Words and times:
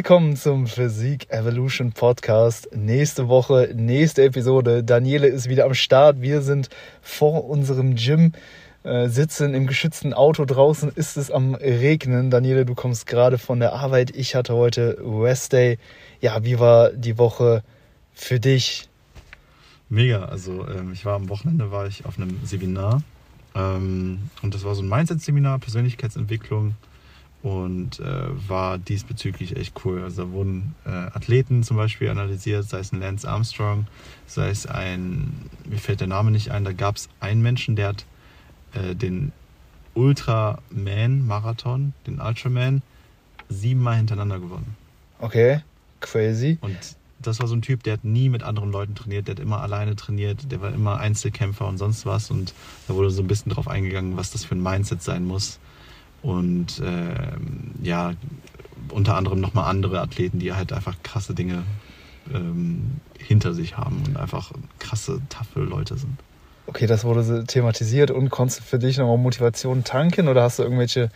Willkommen 0.00 0.34
zum 0.34 0.66
Physik 0.66 1.28
Evolution 1.28 1.92
Podcast. 1.92 2.74
Nächste 2.74 3.28
Woche, 3.28 3.70
nächste 3.74 4.24
Episode. 4.24 4.82
Daniele 4.82 5.26
ist 5.26 5.50
wieder 5.50 5.66
am 5.66 5.74
Start. 5.74 6.22
Wir 6.22 6.40
sind 6.40 6.70
vor 7.02 7.44
unserem 7.44 7.96
Gym, 7.96 8.32
äh, 8.82 9.08
sitzen 9.08 9.52
im 9.52 9.66
geschützten 9.66 10.14
Auto. 10.14 10.46
Draußen 10.46 10.88
ist 10.88 11.18
es 11.18 11.30
am 11.30 11.54
Regnen. 11.54 12.30
Daniele, 12.30 12.64
du 12.64 12.74
kommst 12.74 13.06
gerade 13.06 13.36
von 13.36 13.60
der 13.60 13.74
Arbeit. 13.74 14.16
Ich 14.16 14.34
hatte 14.34 14.54
heute 14.54 14.96
West 15.02 15.52
Day. 15.52 15.76
Ja, 16.22 16.42
wie 16.44 16.58
war 16.58 16.92
die 16.92 17.18
Woche 17.18 17.62
für 18.14 18.40
dich? 18.40 18.88
Mega. 19.90 20.24
Also 20.24 20.66
ähm, 20.66 20.94
ich 20.94 21.04
war 21.04 21.16
am 21.16 21.28
Wochenende 21.28 21.70
war 21.72 21.86
ich 21.86 22.06
auf 22.06 22.16
einem 22.16 22.40
Seminar 22.42 23.02
ähm, 23.54 24.30
und 24.40 24.54
das 24.54 24.64
war 24.64 24.74
so 24.74 24.80
ein 24.80 24.88
Mindset-Seminar, 24.88 25.58
Persönlichkeitsentwicklung 25.58 26.74
und 27.42 28.00
äh, 28.00 28.48
war 28.48 28.78
diesbezüglich 28.78 29.56
echt 29.56 29.84
cool. 29.84 30.02
Also 30.02 30.24
da 30.24 30.32
wurden 30.32 30.74
äh, 30.84 30.90
Athleten 30.90 31.62
zum 31.62 31.76
Beispiel 31.76 32.10
analysiert, 32.10 32.68
sei 32.68 32.80
es 32.80 32.92
ein 32.92 33.00
Lance 33.00 33.28
Armstrong, 33.28 33.86
sei 34.26 34.50
es 34.50 34.66
ein, 34.66 35.32
mir 35.64 35.78
fällt 35.78 36.00
der 36.00 36.08
Name 36.08 36.30
nicht 36.30 36.50
ein, 36.50 36.64
da 36.64 36.72
gab 36.72 36.96
es 36.96 37.08
einen 37.20 37.40
Menschen, 37.40 37.76
der 37.76 37.88
hat 37.88 38.04
äh, 38.74 38.94
den 38.94 39.32
Ultraman-Marathon, 39.94 41.94
den 42.06 42.20
Ultraman, 42.20 42.82
siebenmal 43.48 43.96
hintereinander 43.96 44.38
gewonnen. 44.38 44.76
Okay, 45.18 45.62
crazy. 46.00 46.58
Und 46.60 46.76
das 47.18 47.40
war 47.40 47.48
so 47.48 47.54
ein 47.54 47.62
Typ, 47.62 47.82
der 47.82 47.94
hat 47.94 48.04
nie 48.04 48.28
mit 48.28 48.42
anderen 48.42 48.70
Leuten 48.70 48.94
trainiert, 48.94 49.28
der 49.28 49.34
hat 49.34 49.40
immer 49.40 49.60
alleine 49.60 49.96
trainiert, 49.96 50.50
der 50.50 50.60
war 50.60 50.72
immer 50.72 50.98
Einzelkämpfer 50.98 51.66
und 51.66 51.78
sonst 51.78 52.06
was. 52.06 52.30
Und 52.30 52.54
da 52.88 52.94
wurde 52.94 53.10
so 53.10 53.22
ein 53.22 53.26
bisschen 53.26 53.52
drauf 53.52 53.68
eingegangen, 53.68 54.16
was 54.16 54.30
das 54.30 54.44
für 54.44 54.54
ein 54.54 54.62
Mindset 54.62 55.02
sein 55.02 55.26
muss. 55.26 55.58
Und 56.22 56.80
äh, 56.80 57.86
ja, 57.86 58.12
unter 58.90 59.16
anderem 59.16 59.40
nochmal 59.40 59.70
andere 59.70 60.00
Athleten, 60.00 60.38
die 60.38 60.52
halt 60.52 60.72
einfach 60.72 60.96
krasse 61.02 61.34
Dinge 61.34 61.64
ähm, 62.34 63.00
hinter 63.18 63.54
sich 63.54 63.76
haben 63.76 64.02
und 64.06 64.16
einfach 64.16 64.52
krasse, 64.78 65.20
taffe 65.28 65.60
Leute 65.60 65.96
sind. 65.96 66.18
Okay, 66.66 66.86
das 66.86 67.02
wurde 67.04 67.44
thematisiert 67.46 68.12
und 68.12 68.30
konntest 68.30 68.60
du 68.60 68.64
für 68.64 68.78
dich 68.78 68.96
nochmal 68.96 69.18
Motivation 69.18 69.82
tanken 69.82 70.28
oder 70.28 70.42
hast 70.42 70.60
du 70.60 70.62
irgendwelche 70.62 71.10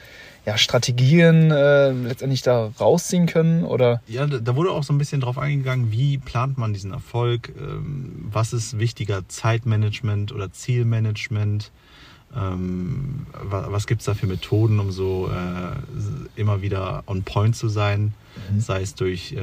ja, 0.46 0.58
Strategien 0.58 1.52
äh, 1.52 1.92
letztendlich 1.92 2.42
da 2.42 2.72
rausziehen 2.80 3.26
können? 3.26 3.64
Oder? 3.64 4.02
Ja, 4.08 4.26
da 4.26 4.56
wurde 4.56 4.72
auch 4.72 4.82
so 4.82 4.92
ein 4.92 4.98
bisschen 4.98 5.20
drauf 5.20 5.38
eingegangen, 5.38 5.92
wie 5.92 6.18
plant 6.18 6.58
man 6.58 6.72
diesen 6.72 6.92
Erfolg, 6.92 7.52
ähm, 7.56 8.26
was 8.32 8.52
ist 8.52 8.80
wichtiger, 8.80 9.28
Zeitmanagement 9.28 10.32
oder 10.32 10.50
Zielmanagement, 10.50 11.70
ähm, 12.36 13.26
was, 13.32 13.70
was 13.70 13.86
gibt 13.86 14.00
es 14.00 14.06
da 14.06 14.14
für 14.14 14.26
Methoden, 14.26 14.80
um 14.80 14.90
so 14.90 15.30
äh, 15.30 16.40
immer 16.40 16.62
wieder 16.62 17.04
on 17.06 17.22
point 17.22 17.54
zu 17.54 17.68
sein, 17.68 18.12
mhm. 18.50 18.60
sei 18.60 18.82
es 18.82 18.94
durch 18.94 19.32
äh, 19.32 19.40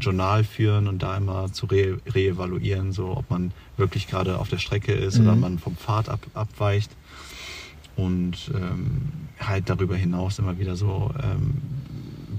Journal 0.00 0.44
führen 0.44 0.86
und 0.86 1.02
da 1.02 1.16
immer 1.16 1.52
zu 1.52 1.66
re 1.66 1.98
reevaluieren, 2.06 2.92
so 2.92 3.16
ob 3.16 3.28
man 3.30 3.50
wirklich 3.76 4.06
gerade 4.06 4.38
auf 4.38 4.48
der 4.48 4.58
Strecke 4.58 4.92
ist 4.92 5.18
mhm. 5.18 5.26
oder 5.26 5.34
man 5.36 5.58
vom 5.58 5.76
Pfad 5.76 6.08
ab, 6.08 6.20
abweicht 6.34 6.92
und 7.96 8.52
ähm, 8.54 9.10
halt 9.40 9.68
darüber 9.68 9.96
hinaus 9.96 10.38
immer 10.38 10.56
wieder 10.58 10.76
so 10.76 11.10
ähm, 11.20 11.54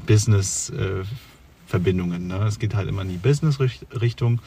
Business-Verbindungen. 0.08 2.32
Äh, 2.32 2.40
ne? 2.40 2.46
Es 2.46 2.60
geht 2.60 2.76
halt 2.76 2.88
immer 2.88 3.02
in 3.02 3.10
die 3.10 3.18
Business-Richtung, 3.18 4.40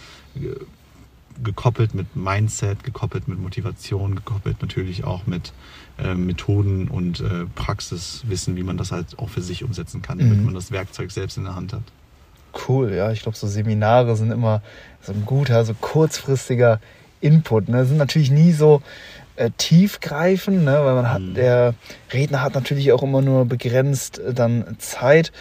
gekoppelt 1.43 1.95
mit 1.95 2.17
Mindset, 2.17 2.85
gekoppelt 2.85 3.29
mit 3.29 3.39
Motivation, 3.39 4.15
gekoppelt 4.15 4.61
natürlich 4.63 5.05
auch 5.05 5.27
mit 5.27 5.53
äh, 5.99 6.15
Methoden 6.15 6.89
und 6.89 7.21
äh, 7.21 7.47
Praxiswissen, 7.55 8.57
wie 8.57 8.63
man 8.63 8.77
das 8.77 8.93
halt 8.93 9.19
auch 9.19 9.29
für 9.29 9.43
sich 9.43 9.65
umsetzen 9.65 10.03
kann, 10.03 10.19
damit 10.19 10.39
mhm. 10.39 10.47
man 10.47 10.55
das 10.55 10.71
Werkzeug 10.71 11.11
selbst 11.11 11.37
in 11.37 11.45
der 11.45 11.55
Hand 11.55 11.73
hat. 11.73 11.83
Cool, 12.69 12.93
ja, 12.93 13.11
ich 13.13 13.23
glaube, 13.23 13.37
so 13.37 13.47
Seminare 13.47 14.15
sind 14.17 14.31
immer 14.31 14.63
so 15.01 15.13
ein 15.13 15.25
guter, 15.25 15.65
so 15.65 15.75
kurzfristiger 15.75 16.81
Input. 17.21 17.69
Ne? 17.69 17.85
Sind 17.87 17.97
natürlich 17.97 18.31
nie 18.31 18.53
so 18.53 18.83
äh, 19.37 19.51
tiefgreifend, 19.57 20.65
ne? 20.65 20.85
weil 20.85 20.95
man 20.95 21.11
hat, 21.11 21.23
mhm. 21.23 21.35
der 21.35 21.75
Redner 22.13 22.43
hat 22.43 22.55
natürlich 22.55 22.93
auch 22.93 23.03
immer 23.03 23.23
nur 23.23 23.47
begrenzt 23.47 24.19
äh, 24.19 24.35
dann 24.35 24.77
Zeit 24.79 25.33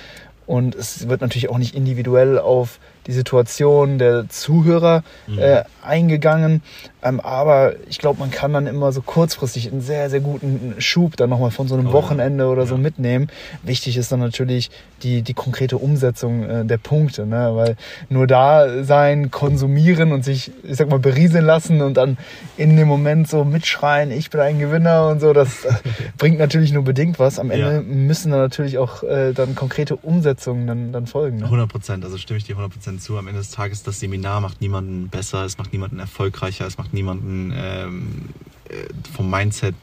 und 0.46 0.76
es 0.76 1.08
wird 1.08 1.22
natürlich 1.22 1.50
auch 1.50 1.58
nicht 1.58 1.76
individuell 1.76 2.40
auf 2.40 2.80
die 3.08 3.14
Situation 3.14 3.98
der 3.98 4.30
Zuhörer 4.30 5.04
mhm. 5.28 5.40
äh, 5.40 5.64
eingegangen. 5.84 6.62
Ähm, 7.04 7.20
aber 7.20 7.74
ich 7.90 7.98
glaube, 7.98 8.20
man 8.20 8.30
kann 8.30 8.54
dann 8.54 8.68
immer 8.68 8.92
so 8.92 9.02
kurzfristig 9.02 9.72
einen 9.72 9.82
sehr, 9.82 10.10
sehr 10.10 10.20
guten 10.20 10.76
Schub 10.78 11.18
dann 11.18 11.30
nochmal 11.30 11.52
von 11.52 11.68
so 11.68 11.76
einem 11.76 11.88
oh, 11.88 11.94
Wochenende 11.94 12.48
oder 12.48 12.64
ja. 12.64 12.68
so 12.68 12.78
mitnehmen. 12.78 13.28
Wichtig 13.64 13.98
ist 13.98 14.12
dann 14.12 14.20
natürlich 14.20 14.70
die, 15.02 15.24
die 15.24 15.34
konkrete 15.34 15.78
Umsetzung 15.78 16.48
äh, 16.48 16.66
der 16.66 16.78
Punkte, 16.78 17.26
ne? 17.26 17.52
weil 17.56 17.76
nur 18.10 18.28
da 18.28 18.84
sein, 18.84 19.32
konsumieren 19.32 20.12
und 20.12 20.24
sich, 20.24 20.52
ich 20.64 20.78
sag 20.78 20.90
mal, 20.90 21.00
berieseln 21.00 21.46
lassen 21.46 21.82
und 21.82 21.96
dann 21.96 22.18
in 22.56 22.78
dem 22.78 22.88
Moment 22.88 23.28
so 23.28 23.44
mitschreien, 23.44 24.12
ich 24.12 24.30
bin 24.30 24.42
ein 24.42 24.60
Gewinner 24.60 25.08
und 25.08 25.22
so, 25.22 25.34
das 25.34 25.66
äh, 25.66 25.74
bringt 26.18 26.38
natürlich 26.38 26.72
nur 26.72 26.84
bedingt 26.84 27.18
was. 27.18 27.40
Am 27.40 27.50
Ende 27.50 27.74
ja. 27.74 27.82
müssen 27.82 28.32
dann 28.32 28.42
natürlich 28.42 28.78
auch 28.78 29.02
äh, 29.02 29.34
dann 29.34 29.56
konkrete 29.56 29.96
Umsetzungen 29.96 30.68
dann, 30.68 30.92
dann 30.92 31.08
folgen. 31.08 31.38
Ne? 31.38 31.46
100 31.46 31.68
Prozent, 31.68 32.06
also 32.06 32.18
stimme 32.18 32.38
ich 32.38 32.44
dir 32.44 32.54
100 32.54 32.72
Prozent 32.72 32.91
zu. 33.00 33.18
Am 33.18 33.28
Ende 33.28 33.40
des 33.40 33.52
Tages, 33.52 33.84
das 33.84 34.00
Seminar 34.00 34.42
macht 34.42 34.62
niemanden 34.62 35.10
besser, 35.10 35.46
es 35.46 35.58
macht 35.58 35.74
niemanden 35.74 36.00
erfolgreicher, 36.00 36.66
es 36.66 36.78
macht 36.78 36.94
niemanden 36.94 37.54
ähm, 37.56 38.30
äh, 38.70 38.88
vom 39.16 39.30
Mindset 39.30 39.76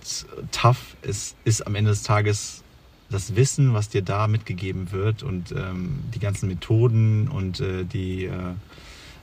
tough. 0.52 0.96
Es 1.02 1.34
ist 1.44 1.66
am 1.66 1.74
Ende 1.74 1.90
des 1.90 2.02
Tages 2.02 2.62
das 3.10 3.36
Wissen, 3.36 3.74
was 3.74 3.88
dir 3.88 4.02
da 4.02 4.28
mitgegeben 4.28 4.92
wird 4.92 5.22
und 5.22 5.52
ähm, 5.52 6.00
die 6.14 6.18
ganzen 6.18 6.48
Methoden 6.48 7.28
und 7.28 7.60
äh, 7.60 7.84
die 7.84 8.24
äh, 8.24 8.32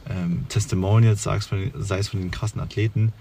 ähm, 0.10 0.46
Testimonials, 0.50 1.24
sei 1.24 1.38
es 1.38 2.08
von 2.08 2.20
den 2.20 2.32
krassen 2.32 2.62
Athleten, 2.62 3.14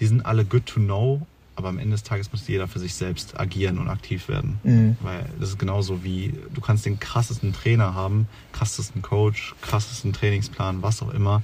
die 0.00 0.06
sind 0.06 0.24
alle 0.26 0.44
good 0.44 0.66
to 0.66 0.80
know, 0.80 1.26
aber 1.58 1.70
am 1.70 1.80
Ende 1.80 1.90
des 1.90 2.04
Tages 2.04 2.30
muss 2.30 2.46
jeder 2.46 2.68
für 2.68 2.78
sich 2.78 2.94
selbst 2.94 3.38
agieren 3.38 3.78
und 3.78 3.88
aktiv 3.88 4.28
werden. 4.28 4.60
Mhm. 4.62 4.96
Weil 5.00 5.26
das 5.40 5.50
ist 5.50 5.58
genauso 5.58 6.04
wie, 6.04 6.32
du 6.54 6.60
kannst 6.60 6.86
den 6.86 7.00
krassesten 7.00 7.52
Trainer 7.52 7.94
haben, 7.94 8.28
krassesten 8.52 9.02
Coach, 9.02 9.56
krassesten 9.60 10.12
Trainingsplan, 10.12 10.82
was 10.82 11.02
auch 11.02 11.12
immer. 11.12 11.42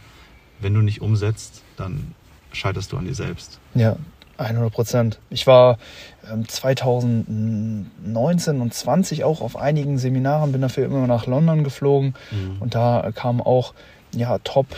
Wenn 0.60 0.72
du 0.72 0.82
nicht 0.82 1.02
umsetzt, 1.02 1.62
dann 1.76 2.14
scheiterst 2.52 2.92
du 2.92 2.96
an 2.96 3.06
dir 3.06 3.14
selbst. 3.16 3.58
Ja, 3.74 3.96
100 4.38 4.72
Prozent. 4.72 5.18
Ich 5.30 5.48
war 5.48 5.78
2019 6.46 8.54
ähm, 8.54 8.62
und 8.62 8.72
20 8.72 9.24
auch 9.24 9.40
auf 9.40 9.56
einigen 9.56 9.98
Seminaren, 9.98 10.52
bin 10.52 10.60
dafür 10.60 10.84
immer 10.84 11.08
nach 11.08 11.26
London 11.26 11.64
geflogen 11.64 12.14
mhm. 12.30 12.58
und 12.60 12.76
da 12.76 13.10
kamen 13.12 13.40
auch 13.40 13.74
ja, 14.14 14.38
Top 14.38 14.68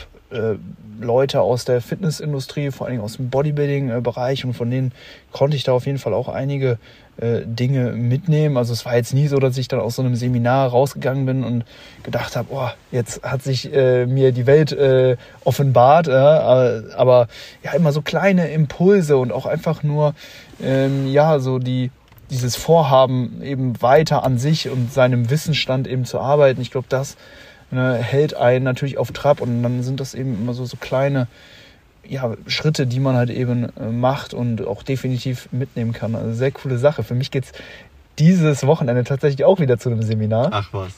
Leute 1.00 1.40
aus 1.40 1.64
der 1.64 1.80
Fitnessindustrie, 1.80 2.70
vor 2.70 2.86
allem 2.86 3.00
aus 3.00 3.16
dem 3.16 3.28
Bodybuilding-Bereich 3.28 4.44
und 4.44 4.54
von 4.54 4.70
denen 4.70 4.92
konnte 5.32 5.56
ich 5.56 5.64
da 5.64 5.72
auf 5.72 5.86
jeden 5.86 5.98
Fall 5.98 6.14
auch 6.14 6.28
einige 6.28 6.78
äh, 7.18 7.42
Dinge 7.44 7.92
mitnehmen. 7.92 8.56
Also 8.56 8.72
es 8.72 8.84
war 8.84 8.96
jetzt 8.96 9.14
nie 9.14 9.26
so, 9.26 9.38
dass 9.38 9.56
ich 9.58 9.68
dann 9.68 9.80
aus 9.80 9.96
so 9.96 10.02
einem 10.02 10.16
Seminar 10.16 10.68
rausgegangen 10.68 11.26
bin 11.26 11.44
und 11.44 11.64
gedacht 12.02 12.36
habe, 12.36 12.48
oh, 12.50 12.68
jetzt 12.92 13.22
hat 13.22 13.42
sich 13.42 13.72
äh, 13.72 14.06
mir 14.06 14.32
die 14.32 14.46
Welt 14.46 14.72
äh, 14.72 15.16
offenbart. 15.44 16.08
Äh, 16.08 16.12
aber 16.12 17.28
ja, 17.62 17.72
immer 17.72 17.92
so 17.92 18.02
kleine 18.02 18.48
Impulse 18.48 19.16
und 19.16 19.32
auch 19.32 19.46
einfach 19.46 19.82
nur, 19.82 20.14
ähm, 20.62 21.06
ja, 21.06 21.38
so 21.38 21.58
die 21.58 21.90
dieses 22.28 22.56
Vorhaben 22.56 23.40
eben 23.42 23.80
weiter 23.80 24.24
an 24.24 24.36
sich 24.36 24.68
und 24.68 24.92
seinem 24.92 25.30
Wissensstand 25.30 25.86
eben 25.86 26.04
zu 26.04 26.18
arbeiten. 26.18 26.60
Ich 26.60 26.72
glaube, 26.72 26.86
das 26.88 27.16
ne, 27.70 27.94
hält 27.94 28.34
einen 28.34 28.64
natürlich 28.64 28.98
auf 28.98 29.12
Trab 29.12 29.40
und 29.40 29.62
dann 29.62 29.82
sind 29.82 30.00
das 30.00 30.14
eben 30.14 30.34
immer 30.34 30.54
so, 30.54 30.64
so 30.64 30.76
kleine 30.76 31.28
ja, 32.08 32.34
Schritte, 32.46 32.86
die 32.86 33.00
man 33.00 33.16
halt 33.16 33.30
eben 33.30 33.68
äh, 33.76 33.86
macht 33.90 34.34
und 34.34 34.66
auch 34.66 34.82
definitiv 34.82 35.48
mitnehmen 35.52 35.92
kann. 35.92 36.14
Also 36.14 36.32
sehr 36.34 36.52
coole 36.52 36.78
Sache. 36.78 37.02
Für 37.02 37.14
mich 37.14 37.30
geht's 37.30 37.52
dieses 38.18 38.66
Wochenende 38.66 39.04
tatsächlich 39.04 39.44
auch 39.44 39.60
wieder 39.60 39.78
zu 39.78 39.90
einem 39.90 40.02
Seminar. 40.02 40.50
Ach 40.52 40.68
was. 40.72 40.92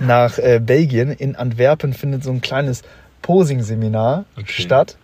Nach 0.00 0.38
äh, 0.38 0.60
Belgien. 0.60 1.10
In 1.10 1.36
Antwerpen 1.36 1.92
findet 1.92 2.24
so 2.24 2.30
ein 2.30 2.40
kleines 2.40 2.82
Posing-Seminar 3.22 4.24
okay. 4.36 4.62
statt. 4.62 4.96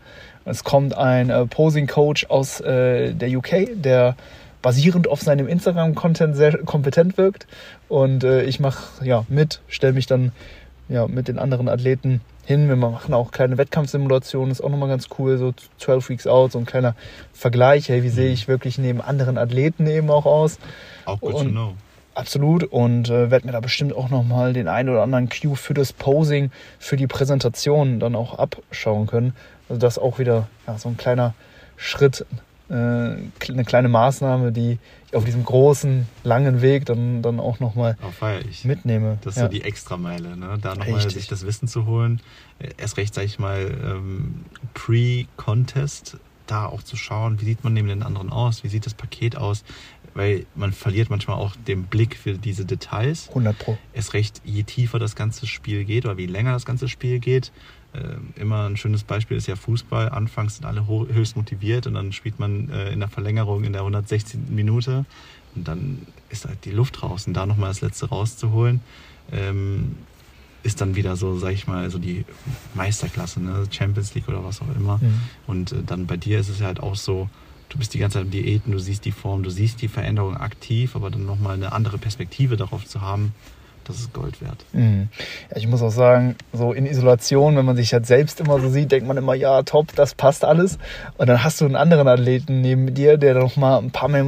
Es 0.45 0.65
kommt 0.65 0.97
ein 0.97 1.31
äh, 1.31 1.47
Posing-Coach 1.47 2.27
aus 2.27 2.61
äh, 2.61 3.13
der 3.15 3.29
UK, 3.31 3.69
der 3.75 4.17
basierend 4.63 5.09
auf 5.09 5.21
seinem 5.21 5.49
Instagram-Content 5.49 6.37
sehr 6.37 6.59
kompetent 6.59 7.17
wirkt. 7.17 7.47
Und 7.89 8.25
äh, 8.25 8.43
ich 8.43 8.61
mache 8.61 9.05
ja 9.05 9.25
mit, 9.29 9.61
stelle 9.69 9.93
mich 9.93 10.07
dann 10.07 10.33
ja, 10.91 11.07
mit 11.07 11.29
den 11.29 11.39
anderen 11.39 11.69
Athleten 11.69 12.21
hin. 12.45 12.69
Wir 12.69 12.77
machen 12.77 13.15
auch 13.15 13.31
kleine 13.31 13.57
Wettkampfsimulationen, 13.57 14.51
ist 14.51 14.61
auch 14.61 14.69
nochmal 14.69 14.89
ganz 14.89 15.09
cool, 15.19 15.39
so 15.39 15.55
12 15.79 16.09
Weeks 16.11 16.27
out, 16.27 16.53
so 16.53 16.59
ein 16.59 16.67
kleiner 16.67 16.95
Vergleich, 17.33 17.89
hey, 17.89 18.03
wie 18.03 18.09
sehe 18.09 18.29
mhm. 18.29 18.35
ich 18.35 18.49
wirklich 18.49 18.77
neben 18.77 19.01
anderen 19.01 19.39
Athleten 19.39 19.87
eben 19.87 20.11
auch 20.11 20.27
aus. 20.27 20.59
Auch 21.05 21.23
und, 21.23 21.33
to 21.33 21.51
know. 21.51 21.75
Absolut 22.15 22.65
und 22.65 23.09
äh, 23.09 23.31
werde 23.31 23.47
mir 23.47 23.53
da 23.53 23.61
bestimmt 23.61 23.95
auch 23.95 24.11
nochmal 24.11 24.53
den 24.53 24.67
einen 24.67 24.89
oder 24.89 25.03
anderen 25.03 25.29
Cue 25.29 25.55
für 25.55 25.75
das 25.75 25.93
Posing, 25.93 26.51
für 26.81 26.97
die 26.97 27.07
Präsentation 27.07 28.01
dann 28.01 28.17
auch 28.17 28.37
abschauen 28.39 29.07
können. 29.07 29.35
Also 29.69 29.81
das 29.81 29.97
auch 29.97 30.19
wieder 30.19 30.49
ja, 30.67 30.77
so 30.77 30.89
ein 30.89 30.97
kleiner 30.97 31.35
Schritt 31.77 32.27
äh, 32.71 32.73
eine 33.53 33.65
kleine 33.65 33.89
Maßnahme, 33.89 34.53
die 34.53 34.79
ich 35.09 35.17
auf 35.17 35.25
diesem 35.25 35.45
großen, 35.45 36.07
langen 36.23 36.63
Weg 36.63 36.87
dann, 36.87 37.21
dann 37.21 37.41
auch 37.41 37.59
nochmal 37.59 37.97
oh, 38.03 38.27
mitnehme. 38.65 39.19
Das 39.23 39.35
ist 39.35 39.41
ja. 39.41 39.47
so 39.47 39.53
die 39.53 39.63
Extrameile, 39.63 40.37
ne? 40.37 40.59
da 40.61 40.77
nochmal 40.77 41.11
sich 41.11 41.27
das 41.27 41.45
Wissen 41.45 41.67
zu 41.67 41.87
holen. 41.87 42.21
Erst 42.77 42.97
recht, 42.97 43.15
sag 43.15 43.25
ich 43.25 43.39
mal, 43.39 43.77
ähm, 43.85 44.45
Pre-Contest, 44.75 46.19
da 46.47 46.67
auch 46.67 46.83
zu 46.83 46.97
schauen, 46.97 47.41
wie 47.41 47.45
sieht 47.45 47.65
man 47.65 47.73
neben 47.73 47.89
den 47.89 48.03
anderen 48.03 48.31
aus, 48.31 48.65
wie 48.65 48.69
sieht 48.69 48.87
das 48.87 48.95
Paket 48.95 49.37
aus, 49.37 49.65
weil 50.15 50.47
man 50.55 50.73
verliert 50.73 51.11
manchmal 51.11 51.37
auch 51.37 51.55
den 51.57 51.85
Blick 51.85 52.17
für 52.17 52.35
diese 52.35 52.65
Details. 52.65 53.29
100 53.29 53.59
Pro. 53.59 53.79
Erst 53.93 54.15
recht, 54.15 54.41
je 54.45 54.63
tiefer 54.65 54.99
das 54.99 55.15
ganze 55.15 55.47
Spiel 55.47 55.85
geht 55.85 56.05
oder 56.05 56.17
wie 56.17 56.27
länger 56.27 56.53
das 56.53 56.65
ganze 56.65 56.89
Spiel 56.89 57.21
geht, 57.21 57.49
äh, 57.49 57.51
immer 58.37 58.67
ein 58.67 58.77
schönes 58.77 59.03
Beispiel 59.03 59.37
ist 59.37 59.49
ja 59.49 59.57
Fußball. 59.57 60.11
Anfangs 60.11 60.57
sind 60.57 60.65
alle 60.65 60.87
höchst 60.87 61.37
motiviert 61.37 61.87
und 61.87 61.95
dann 61.95 62.13
spielt 62.13 62.39
man 62.39 62.69
äh, 62.71 62.93
in 62.93 63.01
der 63.01 63.09
Verlängerung 63.09 63.65
in 63.65 63.73
der 63.73 63.83
116. 63.83 64.55
Minute 64.55 65.05
und 65.57 65.67
dann 65.67 66.07
ist 66.29 66.45
halt 66.45 66.65
die 66.65 66.71
Luft 66.71 67.03
raus. 67.03 67.27
Und 67.27 67.35
da 67.35 67.47
nochmal 67.47 67.71
das 67.71 67.81
Letzte 67.81 68.09
rauszuholen, 68.09 68.81
ähm, 69.33 69.97
ist 70.63 70.81
dann 70.81 70.95
wieder 70.95 71.17
so, 71.17 71.39
sag 71.39 71.53
ich 71.53 71.67
mal, 71.67 71.91
so 71.91 71.99
die 71.99 72.25
Meisterklasse, 72.75 73.41
ne? 73.41 73.65
Champions 73.71 74.15
League 74.15 74.29
oder 74.29 74.45
was 74.45 74.61
auch 74.61 74.75
immer. 74.77 74.99
Mhm. 74.99 75.21
Und 75.47 75.73
äh, 75.73 75.83
dann 75.85 76.07
bei 76.07 76.17
dir 76.17 76.39
ist 76.39 76.49
es 76.49 76.61
ja 76.61 76.67
halt 76.67 76.81
auch 76.81 76.95
so, 76.95 77.29
du 77.71 77.79
bist 77.79 77.95
die 77.95 77.99
ganze 77.99 78.19
Zeit 78.19 78.27
im 78.27 78.31
Diäten, 78.31 78.73
du 78.73 78.79
siehst 78.79 79.05
die 79.05 79.13
Form, 79.13 79.43
du 79.43 79.51
siehst 79.51 79.81
die 79.81 79.89
Veränderung 79.89 80.37
aktiv, 80.37 80.95
aber 80.97 81.11
dann 81.11 81.25
nochmal 81.25 81.55
eine 81.55 81.73
andere 81.73 81.99
Perspektive 81.99 82.57
darauf 82.57 82.85
zu 82.85 83.01
haben, 83.01 83.33
das 83.91 84.01
ist 84.01 84.13
Gold 84.13 84.41
wert. 84.41 84.65
Mhm. 84.73 85.09
Ja, 85.51 85.57
ich 85.57 85.67
muss 85.67 85.83
auch 85.83 85.91
sagen, 85.91 86.37
so 86.53 86.73
in 86.73 86.87
Isolation, 86.87 87.57
wenn 87.57 87.65
man 87.65 87.77
sich 87.77 87.93
halt 87.93 88.07
selbst 88.07 88.41
immer 88.41 88.61
so 88.61 88.69
sieht, 88.69 88.93
denkt 88.93 89.07
man 89.07 89.17
immer, 89.17 89.35
ja, 89.35 89.63
top, 89.63 89.95
das 89.97 90.15
passt 90.15 90.45
alles. 90.45 90.79
Und 91.19 91.29
dann 91.29 91.43
hast 91.43 91.61
du 91.61 91.65
einen 91.65 91.77
anderen 91.77 92.09
Athleten 92.09 92.61
neben 92.61 92.95
dir, 92.95 93.19
der 93.19 93.35
noch 93.35 93.57
mal 93.57 93.79
ein 93.79 93.91
paar 93.91 94.09
mehr 94.09 94.27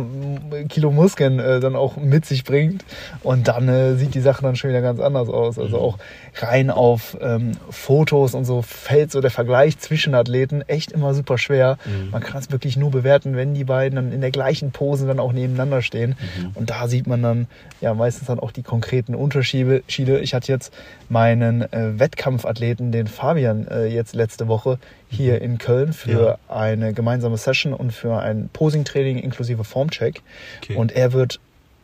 Kilo 0.69 0.91
Muskeln 0.91 1.39
äh, 1.39 1.61
dann 1.61 1.77
auch 1.77 1.97
mit 1.97 2.27
sich 2.27 2.45
bringt. 2.45 2.85
Und 3.23 3.49
dann 3.49 3.69
äh, 3.69 3.95
sieht 3.95 4.15
die 4.15 4.21
Sache 4.21 4.43
dann 4.43 4.57
schon 4.57 4.71
wieder 4.71 4.83
ganz 4.83 5.01
anders 5.01 5.29
aus. 5.29 5.59
Also 5.59 5.77
mhm. 5.77 5.83
auch 5.83 5.99
rein 6.41 6.71
auf 6.71 7.17
ähm, 7.21 7.53
Fotos 7.71 8.35
und 8.35 8.45
so 8.45 8.63
fällt 8.63 9.13
so 9.13 9.21
der 9.21 9.31
Vergleich 9.31 9.79
zwischen 9.79 10.15
Athleten 10.15 10.63
echt 10.63 10.93
immer 10.93 11.15
super 11.15 11.39
schwer. 11.39 11.79
Mhm. 11.85 12.11
Man 12.11 12.23
kann 12.23 12.41
es 12.41 12.51
wirklich 12.51 12.77
nur 12.77 12.91
bewerten, 12.91 13.37
wenn 13.37 13.55
die 13.55 13.65
beiden 13.65 13.97
dann 13.97 14.13
in 14.13 14.21
der 14.21 14.31
gleichen 14.31 14.73
Pose 14.73 15.07
dann 15.07 15.21
auch 15.21 15.33
nebeneinander 15.33 15.83
stehen. 15.83 16.17
Mhm. 16.39 16.51
Und 16.55 16.71
da 16.71 16.89
sieht 16.89 17.07
man 17.07 17.23
dann 17.23 17.47
ja 17.81 17.95
meistens 17.95 18.27
dann 18.27 18.41
auch 18.41 18.51
die 18.51 18.63
konkreten 18.63 19.15
Unterschiede. 19.15 19.52
Ich 19.55 20.35
hatte 20.35 20.53
jetzt 20.53 20.73
meinen 21.09 21.63
äh, 21.73 21.99
Wettkampfathleten, 21.99 22.93
den 22.93 23.07
Fabian, 23.07 23.67
äh, 23.69 23.87
jetzt 23.87 24.15
letzte 24.15 24.49
Woche 24.49 24.79
hier 25.09 25.35
mhm. 25.37 25.43
in 25.43 25.59
Köln 25.59 25.93
für 25.93 26.39
ja. 26.49 26.55
eine 26.55 26.93
gemeinsame 26.93 27.37
Session 27.37 27.73
und 27.73 27.93
für 27.93 28.19
ein 28.19 28.49
Posing-Training 28.53 29.19
inklusive 29.19 29.65
Formcheck. 29.65 30.23
Okay. 30.63 30.77
Und 30.77 30.93
er 30.93 31.13
wird 31.13 31.41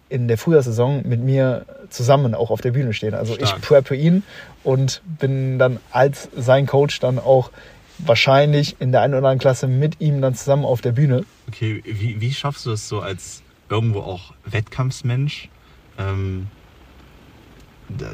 in 0.09 0.29
der 0.29 0.39
Frühjahrssaison 0.39 1.03
mit 1.07 1.21
mir 1.21 1.67
zusammen 1.91 2.35
auch 2.35 2.51
auf 2.51 2.61
der 2.61 2.71
Bühne 2.71 2.93
stehen. 2.93 3.15
Also 3.15 3.35
Stark. 3.35 3.59
ich 3.59 3.63
preppe 3.63 3.95
ihn 3.95 4.23
und 4.65 5.03
bin 5.19 5.59
dann 5.59 5.81
als 5.91 6.29
sein 6.37 6.67
Coach 6.67 7.01
dann 7.01 7.19
auch 7.19 7.51
wahrscheinlich 7.99 8.77
in 8.81 8.93
der 8.93 9.03
einen 9.03 9.15
oder 9.15 9.19
anderen 9.19 9.39
Klasse 9.39 9.67
mit 9.67 10.01
ihm 10.01 10.21
dann 10.21 10.35
zusammen 10.35 10.65
auf 10.65 10.81
der 10.81 10.93
Bühne. 10.93 11.25
Okay, 11.49 11.83
wie, 11.85 12.21
wie 12.21 12.33
schaffst 12.33 12.65
du 12.67 12.73
es 12.73 12.89
so 12.89 13.01
als 13.01 13.43
irgendwo 13.69 14.01
auch 14.01 14.33
Wettkampfsmensch, 14.45 15.49
ähm, 15.99 16.47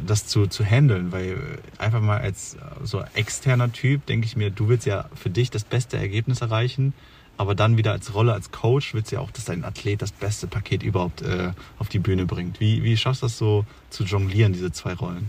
das 0.07 0.27
zu, 0.27 0.47
zu 0.47 0.65
handeln? 0.65 1.13
Weil 1.13 1.59
einfach 1.79 2.01
mal 2.01 2.19
als 2.19 2.57
so 2.83 3.03
externer 3.15 3.73
Typ 3.73 4.07
denke 4.07 4.27
ich 4.27 4.37
mir, 4.37 4.51
du 4.51 4.69
willst 4.69 4.87
ja 4.87 5.09
für 5.15 5.31
dich 5.31 5.51
das 5.51 5.65
beste 5.65 5.97
Ergebnis 5.97 6.41
erreichen 6.41 6.95
aber 7.37 7.55
dann 7.55 7.77
wieder 7.77 7.93
als 7.93 8.15
Rolle 8.15 8.33
als 8.33 8.51
Coach 8.51 8.95
willst 8.95 9.11
du 9.11 9.17
ja 9.17 9.23
auch, 9.23 9.31
dass 9.31 9.47
dein 9.47 9.65
Athlet 9.65 10.03
das 10.03 10.13
beste 10.13 10.47
Paket 10.47 10.83
überhaupt 10.83 11.23
äh, 11.23 11.53
auf 11.79 11.89
die 11.89 11.99
Bühne 11.99 12.27
bringt. 12.27 12.61
Wie, 12.61 12.83
wie 12.85 12.97
schaffst 12.97 13.23
du 13.23 13.27
das 13.27 13.39
so 13.39 13.65
zu 13.91 14.05
jonglieren, 14.05 14.53
diese 14.53 14.73
zwei 14.73 14.95
Rollen? 14.95 15.29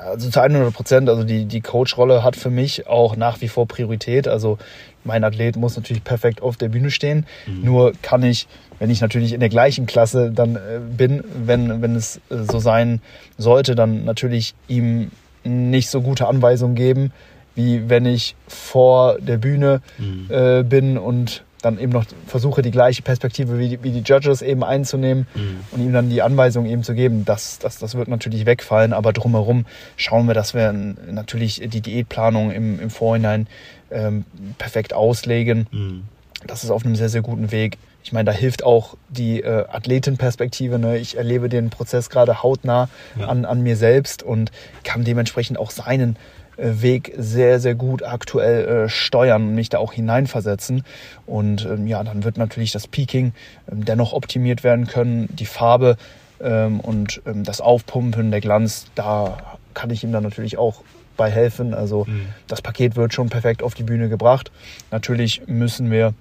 Also 0.00 0.30
zu 0.30 0.40
100 0.40 0.72
Prozent. 0.72 1.08
Also 1.08 1.24
die, 1.24 1.44
die 1.44 1.60
Coach-Rolle 1.60 2.24
hat 2.24 2.36
für 2.36 2.50
mich 2.50 2.86
auch 2.86 3.16
nach 3.16 3.40
wie 3.40 3.48
vor 3.48 3.66
Priorität. 3.66 4.28
Also 4.28 4.58
mein 5.04 5.24
Athlet 5.24 5.56
muss 5.56 5.76
natürlich 5.76 6.04
perfekt 6.04 6.42
auf 6.42 6.56
der 6.56 6.68
Bühne 6.68 6.90
stehen. 6.90 7.26
Mhm. 7.46 7.64
Nur 7.64 7.92
kann 8.02 8.22
ich, 8.22 8.48
wenn 8.78 8.90
ich 8.90 9.00
natürlich 9.00 9.32
in 9.32 9.40
der 9.40 9.48
gleichen 9.48 9.86
Klasse 9.86 10.30
dann 10.30 10.56
äh, 10.56 10.80
bin, 10.80 11.22
wenn, 11.44 11.82
wenn 11.82 11.96
es 11.96 12.16
äh, 12.30 12.36
so 12.50 12.58
sein 12.58 13.00
sollte, 13.38 13.74
dann 13.74 14.04
natürlich 14.04 14.54
ihm 14.68 15.10
nicht 15.44 15.88
so 15.90 16.02
gute 16.02 16.26
Anweisungen 16.26 16.74
geben, 16.74 17.12
wie 17.54 17.88
wenn 17.88 18.06
ich 18.06 18.36
vor 18.46 19.18
der 19.18 19.38
Bühne 19.38 19.80
mhm. 19.98 20.26
äh, 20.30 20.62
bin 20.62 20.98
und 20.98 21.44
dann 21.62 21.78
eben 21.78 21.92
noch 21.92 22.04
versuche, 22.26 22.62
die 22.62 22.70
gleiche 22.70 23.02
Perspektive 23.02 23.58
wie 23.58 23.68
die, 23.68 23.82
wie 23.82 23.90
die 23.90 24.00
Judges 24.00 24.42
eben 24.42 24.64
einzunehmen 24.64 25.26
mhm. 25.34 25.60
und 25.72 25.80
ihm 25.80 25.92
dann 25.92 26.10
die 26.10 26.22
Anweisung 26.22 26.66
eben 26.66 26.82
zu 26.82 26.94
geben. 26.94 27.24
Das, 27.24 27.58
das, 27.58 27.78
das 27.78 27.94
wird 27.94 28.08
natürlich 28.08 28.46
wegfallen, 28.46 28.92
aber 28.92 29.12
drumherum 29.12 29.66
schauen 29.96 30.26
wir, 30.26 30.34
dass 30.34 30.54
wir 30.54 30.72
natürlich 30.72 31.62
die 31.64 31.80
Diätplanung 31.80 32.50
im, 32.50 32.80
im 32.80 32.90
Vorhinein 32.90 33.46
ähm, 33.90 34.24
perfekt 34.58 34.92
auslegen. 34.92 35.66
Mhm. 35.70 36.02
Das 36.46 36.64
ist 36.64 36.70
auf 36.70 36.84
einem 36.84 36.96
sehr, 36.96 37.08
sehr 37.08 37.22
guten 37.22 37.50
Weg. 37.50 37.76
Ich 38.02 38.12
meine, 38.12 38.24
da 38.24 38.32
hilft 38.32 38.64
auch 38.64 38.96
die 39.10 39.42
äh, 39.42 39.66
Athletenperspektive. 39.68 40.78
Ne? 40.78 40.96
Ich 40.98 41.18
erlebe 41.18 41.48
den 41.48 41.68
Prozess 41.68 42.08
gerade 42.08 42.42
hautnah 42.42 42.88
ja. 43.18 43.26
an, 43.26 43.44
an 43.44 43.62
mir 43.62 43.76
selbst 43.76 44.22
und 44.22 44.50
kann 44.84 45.04
dementsprechend 45.04 45.58
auch 45.58 45.70
seinen 45.70 46.16
Weg 46.60 47.12
sehr, 47.16 47.60
sehr 47.60 47.74
gut 47.74 48.02
aktuell 48.02 48.84
äh, 48.84 48.88
steuern 48.88 49.48
und 49.48 49.54
mich 49.54 49.68
da 49.68 49.78
auch 49.78 49.92
hineinversetzen. 49.92 50.84
Und 51.26 51.64
ähm, 51.64 51.86
ja, 51.86 52.02
dann 52.04 52.24
wird 52.24 52.36
natürlich 52.36 52.72
das 52.72 52.86
Peaking 52.86 53.32
ähm, 53.70 53.84
dennoch 53.84 54.12
optimiert 54.12 54.62
werden 54.64 54.86
können, 54.86 55.28
die 55.34 55.46
Farbe 55.46 55.96
ähm, 56.40 56.80
und 56.80 57.22
das 57.24 57.60
Aufpumpen, 57.60 58.30
der 58.30 58.40
Glanz, 58.40 58.86
da 58.94 59.58
kann 59.74 59.90
ich 59.90 60.04
ihm 60.04 60.12
dann 60.12 60.22
natürlich 60.22 60.58
auch 60.58 60.82
bei 61.16 61.30
helfen. 61.30 61.74
Also 61.74 62.04
mhm. 62.06 62.26
das 62.46 62.62
Paket 62.62 62.96
wird 62.96 63.12
schon 63.12 63.28
perfekt 63.28 63.62
auf 63.62 63.74
die 63.74 63.82
Bühne 63.82 64.08
gebracht. 64.08 64.50
Natürlich 64.90 65.42
müssen 65.46 65.90
wir 65.90 66.14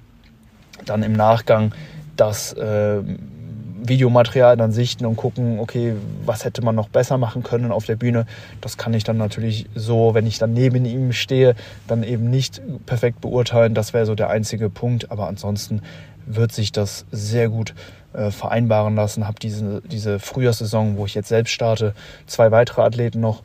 dann 0.85 1.03
im 1.03 1.13
Nachgang 1.13 1.73
das 2.17 2.53
Videomaterial 3.87 4.57
dann 4.57 4.71
sichten 4.71 5.05
und 5.05 5.15
gucken, 5.15 5.59
okay, 5.59 5.93
was 6.25 6.45
hätte 6.45 6.61
man 6.61 6.75
noch 6.75 6.89
besser 6.89 7.17
machen 7.17 7.43
können 7.43 7.71
auf 7.71 7.85
der 7.85 7.95
Bühne. 7.95 8.25
Das 8.61 8.77
kann 8.77 8.93
ich 8.93 9.03
dann 9.03 9.17
natürlich 9.17 9.67
so, 9.75 10.13
wenn 10.13 10.27
ich 10.27 10.37
dann 10.37 10.53
neben 10.53 10.85
ihm 10.85 11.13
stehe, 11.13 11.55
dann 11.87 12.03
eben 12.03 12.29
nicht 12.29 12.61
perfekt 12.85 13.21
beurteilen. 13.21 13.73
Das 13.73 13.93
wäre 13.93 14.05
so 14.05 14.15
der 14.15 14.29
einzige 14.29 14.69
Punkt. 14.69 15.11
Aber 15.11 15.27
ansonsten 15.27 15.81
wird 16.25 16.51
sich 16.51 16.71
das 16.71 17.05
sehr 17.11 17.49
gut 17.49 17.73
äh, 18.13 18.31
vereinbaren 18.31 18.95
lassen. 18.95 19.27
Habe 19.27 19.39
diese, 19.39 19.81
diese 19.81 20.19
Frühjahrssaison, 20.19 20.97
wo 20.97 21.05
ich 21.05 21.15
jetzt 21.15 21.29
selbst 21.29 21.51
starte, 21.51 21.93
zwei 22.27 22.51
weitere 22.51 22.81
Athleten 22.81 23.19
noch. 23.19 23.43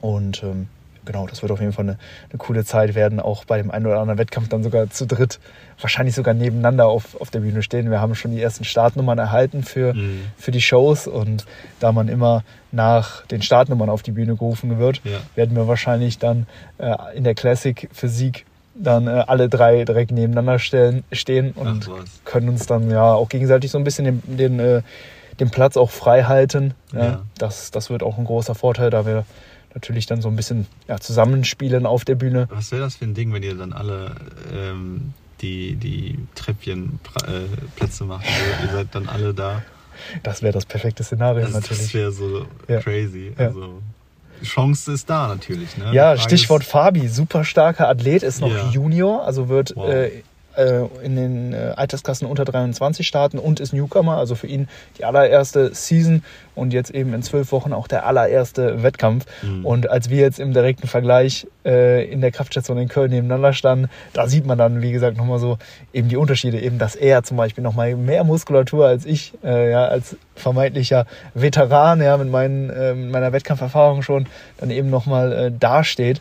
Und 0.00 0.42
ähm, 0.42 0.68
genau, 1.04 1.26
das 1.26 1.42
wird 1.42 1.52
auf 1.52 1.60
jeden 1.60 1.72
Fall 1.72 1.84
eine, 1.84 1.98
eine 2.30 2.38
coole 2.38 2.64
Zeit 2.64 2.94
werden, 2.94 3.20
auch 3.20 3.44
bei 3.44 3.58
dem 3.58 3.70
einen 3.70 3.86
oder 3.86 4.00
anderen 4.00 4.18
Wettkampf 4.18 4.48
dann 4.48 4.62
sogar 4.62 4.90
zu 4.90 5.06
dritt, 5.06 5.40
wahrscheinlich 5.80 6.14
sogar 6.14 6.34
nebeneinander 6.34 6.86
auf, 6.86 7.20
auf 7.20 7.30
der 7.30 7.40
Bühne 7.40 7.62
stehen. 7.62 7.90
Wir 7.90 8.00
haben 8.00 8.14
schon 8.14 8.32
die 8.32 8.40
ersten 8.40 8.64
Startnummern 8.64 9.18
erhalten 9.18 9.62
für, 9.62 9.94
mhm. 9.94 10.22
für 10.36 10.50
die 10.50 10.60
Shows 10.60 11.06
und 11.06 11.46
da 11.80 11.92
man 11.92 12.08
immer 12.08 12.44
nach 12.70 13.26
den 13.26 13.42
Startnummern 13.42 13.90
auf 13.90 14.02
die 14.02 14.12
Bühne 14.12 14.36
gerufen 14.36 14.78
wird, 14.78 15.00
ja. 15.04 15.18
werden 15.34 15.56
wir 15.56 15.68
wahrscheinlich 15.68 16.18
dann 16.18 16.46
äh, 16.78 16.94
in 17.14 17.24
der 17.24 17.34
Classic 17.34 17.88
Physik 17.92 18.46
dann 18.74 19.06
äh, 19.06 19.24
alle 19.26 19.48
drei 19.48 19.84
direkt 19.84 20.10
nebeneinander 20.10 20.58
stellen, 20.58 21.04
stehen 21.12 21.52
und 21.52 21.90
können 22.24 22.48
uns 22.48 22.66
dann 22.66 22.90
ja 22.90 23.12
auch 23.12 23.28
gegenseitig 23.28 23.70
so 23.70 23.78
ein 23.78 23.84
bisschen 23.84 24.04
den, 24.04 24.22
den, 24.24 24.58
äh, 24.58 24.82
den 25.40 25.50
Platz 25.50 25.76
auch 25.76 25.90
frei 25.90 26.24
halten. 26.24 26.74
Ja. 26.92 27.04
ja. 27.04 27.22
Das, 27.36 27.70
das 27.70 27.90
wird 27.90 28.02
auch 28.02 28.18
ein 28.18 28.24
großer 28.24 28.54
Vorteil, 28.54 28.90
da 28.90 29.04
wir 29.04 29.24
natürlich 29.74 30.06
dann 30.06 30.20
so 30.20 30.28
ein 30.28 30.36
bisschen 30.36 30.66
ja, 30.88 30.98
zusammenspielen 30.98 31.86
auf 31.86 32.04
der 32.04 32.14
Bühne. 32.14 32.46
Was 32.50 32.72
wäre 32.72 32.82
das 32.82 32.96
für 32.96 33.04
ein 33.04 33.14
Ding, 33.14 33.32
wenn 33.32 33.42
ihr 33.42 33.54
dann 33.54 33.72
alle 33.72 34.14
ähm, 34.52 35.14
die, 35.40 35.76
die 35.76 36.18
Treppchenplätze 36.34 38.04
äh, 38.04 38.06
macht? 38.06 38.26
Also 38.26 38.66
ihr 38.66 38.72
seid 38.72 38.94
dann 38.94 39.08
alle 39.08 39.34
da. 39.34 39.62
Das 40.22 40.42
wäre 40.42 40.52
das 40.52 40.66
perfekte 40.66 41.04
Szenario 41.04 41.44
das, 41.44 41.52
natürlich. 41.52 41.82
Das 41.82 41.94
wäre 41.94 42.12
so 42.12 42.46
ja. 42.68 42.80
crazy. 42.80 43.32
Ja. 43.38 43.46
Also, 43.46 43.82
Chance 44.42 44.92
ist 44.92 45.08
da 45.08 45.28
natürlich. 45.28 45.76
Ne? 45.76 45.92
Ja, 45.92 46.16
Stichwort 46.16 46.64
Fabi, 46.64 47.06
super 47.08 47.44
starker 47.44 47.88
Athlet, 47.88 48.24
ist 48.24 48.40
noch. 48.40 48.72
Junior, 48.72 49.24
also 49.24 49.48
wird 49.48 49.76
wow. 49.76 49.88
äh, 49.88 50.22
in 51.02 51.16
den 51.16 51.52
äh, 51.52 51.72
Altersklassen 51.76 52.26
unter 52.26 52.44
23 52.44 53.06
starten 53.06 53.38
und 53.38 53.60
ist 53.60 53.72
Newcomer, 53.72 54.18
also 54.18 54.34
für 54.34 54.46
ihn 54.46 54.68
die 54.98 55.04
allererste 55.04 55.74
Season 55.74 56.22
und 56.54 56.72
jetzt 56.72 56.90
eben 56.90 57.14
in 57.14 57.22
zwölf 57.22 57.52
Wochen 57.52 57.72
auch 57.72 57.88
der 57.88 58.06
allererste 58.06 58.82
Wettkampf. 58.82 59.26
Mhm. 59.42 59.64
Und 59.64 59.90
als 59.90 60.10
wir 60.10 60.18
jetzt 60.18 60.38
im 60.38 60.52
direkten 60.52 60.86
Vergleich 60.86 61.46
äh, 61.64 62.04
in 62.10 62.20
der 62.20 62.32
Kraftstation 62.32 62.78
in 62.78 62.88
Köln 62.88 63.10
nebeneinander 63.10 63.52
standen, 63.52 63.88
da 64.12 64.28
sieht 64.28 64.46
man 64.46 64.58
dann, 64.58 64.82
wie 64.82 64.92
gesagt, 64.92 65.16
nochmal 65.16 65.38
so 65.38 65.58
eben 65.92 66.08
die 66.08 66.16
Unterschiede, 66.16 66.60
eben 66.60 66.78
dass 66.78 66.94
er 66.94 67.22
zum 67.22 67.36
Beispiel 67.36 67.64
nochmal 67.64 67.94
mehr 67.96 68.24
Muskulatur 68.24 68.86
als 68.86 69.06
ich, 69.06 69.32
äh, 69.42 69.70
ja, 69.70 69.86
als 69.86 70.16
vermeintlicher 70.34 71.06
Veteran, 71.34 72.00
ja, 72.00 72.16
mit, 72.16 72.30
meinen, 72.30 72.70
äh, 72.70 72.94
meiner 72.94 73.32
Wettkampferfahrung 73.32 74.02
schon, 74.02 74.26
dann 74.58 74.70
eben 74.70 74.90
nochmal 74.90 75.32
äh, 75.32 75.52
dasteht. 75.52 76.20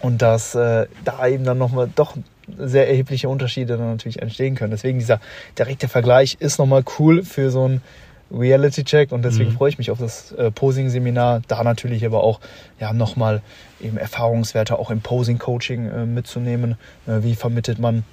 Und 0.00 0.20
dass 0.20 0.54
äh, 0.54 0.86
da 1.04 1.26
eben 1.26 1.44
dann 1.44 1.58
nochmal 1.58 1.88
doch 1.94 2.16
sehr 2.58 2.88
erhebliche 2.88 3.28
Unterschiede 3.28 3.76
dann 3.76 3.90
natürlich 3.90 4.22
entstehen 4.22 4.54
können. 4.54 4.70
Deswegen 4.70 4.98
dieser 4.98 5.20
direkte 5.58 5.88
Vergleich 5.88 6.36
ist 6.40 6.58
nochmal 6.58 6.84
cool 6.98 7.22
für 7.24 7.50
so 7.50 7.68
ein 7.68 7.82
Reality-Check 8.30 9.12
und 9.12 9.24
deswegen 9.24 9.50
mhm. 9.50 9.56
freue 9.56 9.70
ich 9.70 9.78
mich 9.78 9.90
auf 9.90 9.98
das 9.98 10.32
äh, 10.32 10.50
Posing-Seminar. 10.50 11.42
Da 11.46 11.62
natürlich 11.62 12.04
aber 12.04 12.24
auch 12.24 12.40
ja, 12.80 12.92
nochmal 12.92 13.42
eben 13.80 13.96
Erfahrungswerte 13.96 14.78
auch 14.78 14.90
im 14.90 15.00
Posing-Coaching 15.00 15.88
äh, 15.88 16.06
mitzunehmen. 16.06 16.76
Äh, 17.06 17.22
wie 17.22 17.34
vermittelt 17.34 17.78
man 17.78 18.04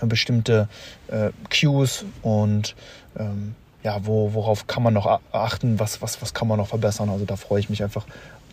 äh, 0.00 0.06
bestimmte 0.06 0.68
äh, 1.08 1.30
Cues 1.50 2.04
und 2.22 2.74
ähm, 3.18 3.54
ja, 3.82 4.06
wo, 4.06 4.32
worauf 4.34 4.66
kann 4.66 4.82
man 4.82 4.94
noch 4.94 5.20
achten, 5.32 5.80
was, 5.80 6.00
was, 6.02 6.22
was 6.22 6.34
kann 6.34 6.46
man 6.46 6.58
noch 6.58 6.68
verbessern. 6.68 7.08
Also 7.08 7.24
da 7.24 7.36
freue 7.36 7.58
ich 7.58 7.68
mich 7.68 7.82
einfach, 7.82 8.06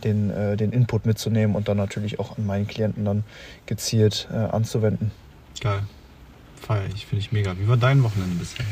den, 0.03 0.29
äh, 0.29 0.57
den 0.57 0.71
Input 0.71 1.05
mitzunehmen 1.05 1.55
und 1.55 1.67
dann 1.67 1.77
natürlich 1.77 2.19
auch 2.19 2.37
an 2.37 2.45
meinen 2.45 2.67
Klienten 2.67 3.05
dann 3.05 3.23
gezielt 3.65 4.27
äh, 4.31 4.35
anzuwenden. 4.35 5.11
Geil. 5.61 5.81
Feier 6.55 6.83
ich, 6.93 7.05
finde 7.05 7.21
ich 7.21 7.31
mega. 7.31 7.57
Wie 7.57 7.67
war 7.67 7.77
dein 7.77 8.03
Wochenende 8.03 8.35
bisher? 8.35 8.65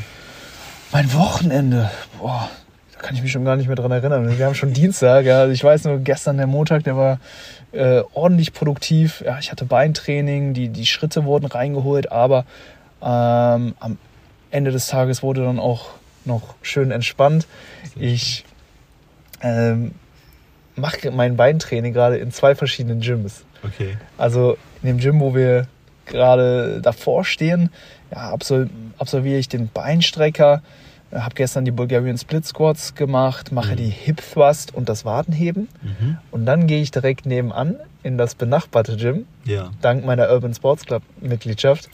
Mein 0.92 1.14
Wochenende, 1.14 1.90
boah, 2.18 2.50
da 2.94 3.00
kann 3.00 3.16
ich 3.16 3.22
mich 3.22 3.32
schon 3.32 3.46
gar 3.46 3.56
nicht 3.56 3.68
mehr 3.68 3.76
dran 3.76 3.92
erinnern. 3.92 4.38
Wir 4.38 4.46
haben 4.46 4.56
schon 4.56 4.74
Dienstag, 4.74 5.26
ja. 5.26 5.40
Also 5.40 5.54
ich 5.54 5.64
weiß 5.64 5.86
nur, 5.86 6.00
gestern 6.00 6.38
der 6.38 6.48
Montag, 6.48 6.84
der 6.84 6.96
war 6.96 7.20
äh, 7.72 8.02
ordentlich 8.14 8.54
produktiv. 8.54 9.22
Ja, 9.26 9.38
ich 9.40 9.52
hatte 9.52 9.66
Beintraining, 9.66 10.54
die, 10.54 10.70
die 10.70 10.86
Schritte 10.86 11.26
wurden 11.26 11.46
reingeholt, 11.46 12.12
aber 12.12 12.46
ähm, 13.02 13.76
am 13.80 13.98
Ende 14.50 14.72
des 14.72 14.88
Tages 14.88 15.22
wurde 15.24 15.44
dann 15.44 15.60
auch 15.60 15.90
noch 16.26 16.56
schön 16.62 16.92
entspannt. 16.92 17.48
Ich 17.96 18.46
ähm, 19.42 19.92
mache 20.78 21.12
mein 21.12 21.36
Beintraining 21.36 21.94
gerade 21.94 22.18
in 22.18 22.32
zwei 22.32 22.56
verschiedenen 22.56 23.02
Gyms. 23.02 23.44
Okay. 23.64 23.98
Also 24.18 24.58
in 24.82 24.88
dem 24.88 24.98
Gym, 25.00 25.20
wo 25.20 25.36
wir 25.36 25.68
gerade 26.06 26.80
davor 26.82 27.26
stehen, 27.26 27.70
ja, 28.12 28.32
absol 28.32 28.70
absolviere 28.98 29.38
ich 29.38 29.50
den 29.50 29.70
Beinstrecker, 29.70 30.62
äh, 31.12 31.20
habe 31.20 31.36
gestern 31.36 31.66
die 31.66 31.72
Bulgarian 31.72 32.18
Split 32.18 32.46
Squats 32.46 32.96
gemacht, 32.96 33.52
mache 33.52 33.74
mhm. 33.74 33.78
die 33.78 33.90
Hip 33.90 34.22
Thrust 34.22 34.74
und 34.74 34.90
das 34.90 35.06
Wadenheben. 35.06 35.68
Mhm. 35.82 36.18
Und 36.32 36.46
dann 36.46 36.68
gehe 36.68 36.82
ich 36.82 36.92
direkt 36.92 37.26
nebenan 37.26 37.76
in 38.04 38.18
das 38.18 38.36
benachbarte 38.36 38.96
Gym, 38.96 39.26
ja. 39.44 39.72
dank 39.82 40.06
meiner 40.06 40.30
Urban 40.32 40.54
Sports 40.54 40.86
Club 40.86 41.04
Mitgliedschaft. 41.20 41.90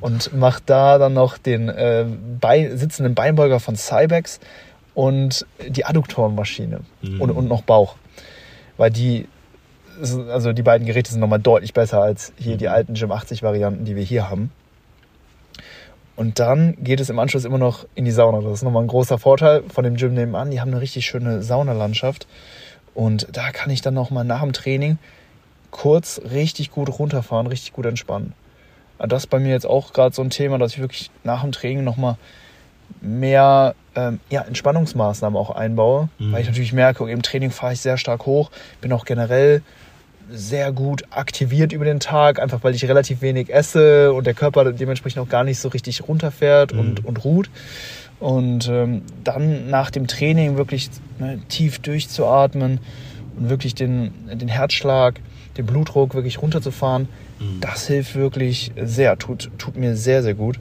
Und 0.00 0.32
mache 0.32 0.62
da 0.64 0.98
dann 0.98 1.14
noch 1.14 1.38
den 1.38 1.68
äh, 1.68 2.06
Bein, 2.40 2.78
sitzenden 2.78 3.14
Beinbeuger 3.14 3.58
von 3.58 3.76
Cybex 3.76 4.38
und 4.94 5.44
die 5.68 5.84
Adduktorenmaschine 5.84 6.80
mhm. 7.02 7.20
und, 7.20 7.30
und 7.30 7.48
noch 7.48 7.62
Bauch. 7.62 7.96
Weil 8.76 8.90
die, 8.90 9.28
also 10.28 10.52
die 10.52 10.62
beiden 10.62 10.86
Geräte 10.86 11.10
sind 11.10 11.20
nochmal 11.20 11.38
deutlich 11.38 11.72
besser 11.72 12.02
als 12.02 12.32
hier 12.36 12.56
die 12.56 12.66
mhm. 12.66 12.72
alten 12.72 12.94
Gym 12.94 13.12
80 13.12 13.42
Varianten, 13.42 13.84
die 13.84 13.96
wir 13.96 14.02
hier 14.02 14.28
haben. 14.28 14.50
Und 16.16 16.38
dann 16.38 16.76
geht 16.82 17.00
es 17.00 17.10
im 17.10 17.18
Anschluss 17.18 17.44
immer 17.44 17.58
noch 17.58 17.86
in 17.94 18.06
die 18.06 18.10
Sauna. 18.10 18.40
Das 18.40 18.52
ist 18.52 18.62
nochmal 18.62 18.82
ein 18.82 18.88
großer 18.88 19.18
Vorteil 19.18 19.62
von 19.68 19.84
dem 19.84 19.96
Gym 19.96 20.14
nebenan. 20.14 20.50
Die 20.50 20.60
haben 20.60 20.70
eine 20.70 20.80
richtig 20.80 21.04
schöne 21.04 21.42
Saunalandschaft. 21.42 22.26
Und 22.94 23.28
da 23.32 23.50
kann 23.50 23.70
ich 23.70 23.82
dann 23.82 23.92
nochmal 23.92 24.24
nach 24.24 24.40
dem 24.40 24.54
Training 24.54 24.98
kurz 25.70 26.20
richtig 26.30 26.70
gut 26.70 26.98
runterfahren, 26.98 27.46
richtig 27.46 27.74
gut 27.74 27.84
entspannen. 27.84 28.32
Das 28.98 29.24
ist 29.24 29.26
bei 29.26 29.38
mir 29.38 29.50
jetzt 29.50 29.66
auch 29.66 29.92
gerade 29.92 30.14
so 30.14 30.22
ein 30.22 30.30
Thema, 30.30 30.56
dass 30.56 30.72
ich 30.72 30.80
wirklich 30.80 31.10
nach 31.22 31.42
dem 31.42 31.52
Training 31.52 31.84
nochmal 31.84 32.16
mehr 33.00 33.74
ähm, 33.94 34.20
ja, 34.30 34.42
Entspannungsmaßnahmen 34.42 35.38
auch 35.38 35.50
einbaue, 35.50 36.08
mhm. 36.18 36.32
weil 36.32 36.42
ich 36.42 36.46
natürlich 36.46 36.72
merke, 36.72 37.08
im 37.10 37.22
Training 37.22 37.50
fahre 37.50 37.72
ich 37.72 37.80
sehr 37.80 37.96
stark 37.96 38.26
hoch, 38.26 38.50
bin 38.80 38.92
auch 38.92 39.04
generell 39.04 39.62
sehr 40.30 40.72
gut 40.72 41.04
aktiviert 41.10 41.72
über 41.72 41.84
den 41.84 42.00
Tag, 42.00 42.40
einfach 42.40 42.64
weil 42.64 42.74
ich 42.74 42.84
relativ 42.84 43.22
wenig 43.22 43.52
esse 43.52 44.12
und 44.12 44.26
der 44.26 44.34
Körper 44.34 44.72
dementsprechend 44.72 45.22
auch 45.22 45.28
gar 45.28 45.44
nicht 45.44 45.58
so 45.58 45.68
richtig 45.68 46.06
runterfährt 46.08 46.72
mhm. 46.72 46.80
und, 46.80 47.04
und 47.04 47.24
ruht. 47.24 47.50
Und 48.18 48.68
ähm, 48.68 49.02
dann 49.24 49.68
nach 49.68 49.90
dem 49.90 50.06
Training 50.06 50.56
wirklich 50.56 50.90
ne, 51.18 51.38
tief 51.48 51.78
durchzuatmen 51.78 52.80
und 53.36 53.50
wirklich 53.50 53.74
den, 53.74 54.12
den 54.32 54.48
Herzschlag, 54.48 55.20
den 55.56 55.66
Blutdruck 55.66 56.14
wirklich 56.14 56.40
runterzufahren, 56.40 57.08
mhm. 57.38 57.60
das 57.60 57.86
hilft 57.86 58.16
wirklich 58.16 58.72
sehr, 58.82 59.18
tut, 59.18 59.50
tut 59.58 59.76
mir 59.76 59.96
sehr, 59.96 60.22
sehr 60.22 60.34
gut. 60.34 60.58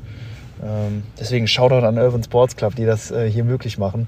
Ähm, 0.65 1.03
deswegen 1.19 1.47
Shoutout 1.47 1.85
an 1.85 1.97
Urban 1.97 2.23
Sports 2.23 2.55
Club, 2.55 2.75
die 2.75 2.85
das 2.85 3.11
äh, 3.11 3.29
hier 3.29 3.43
möglich 3.43 3.77
machen, 3.77 4.07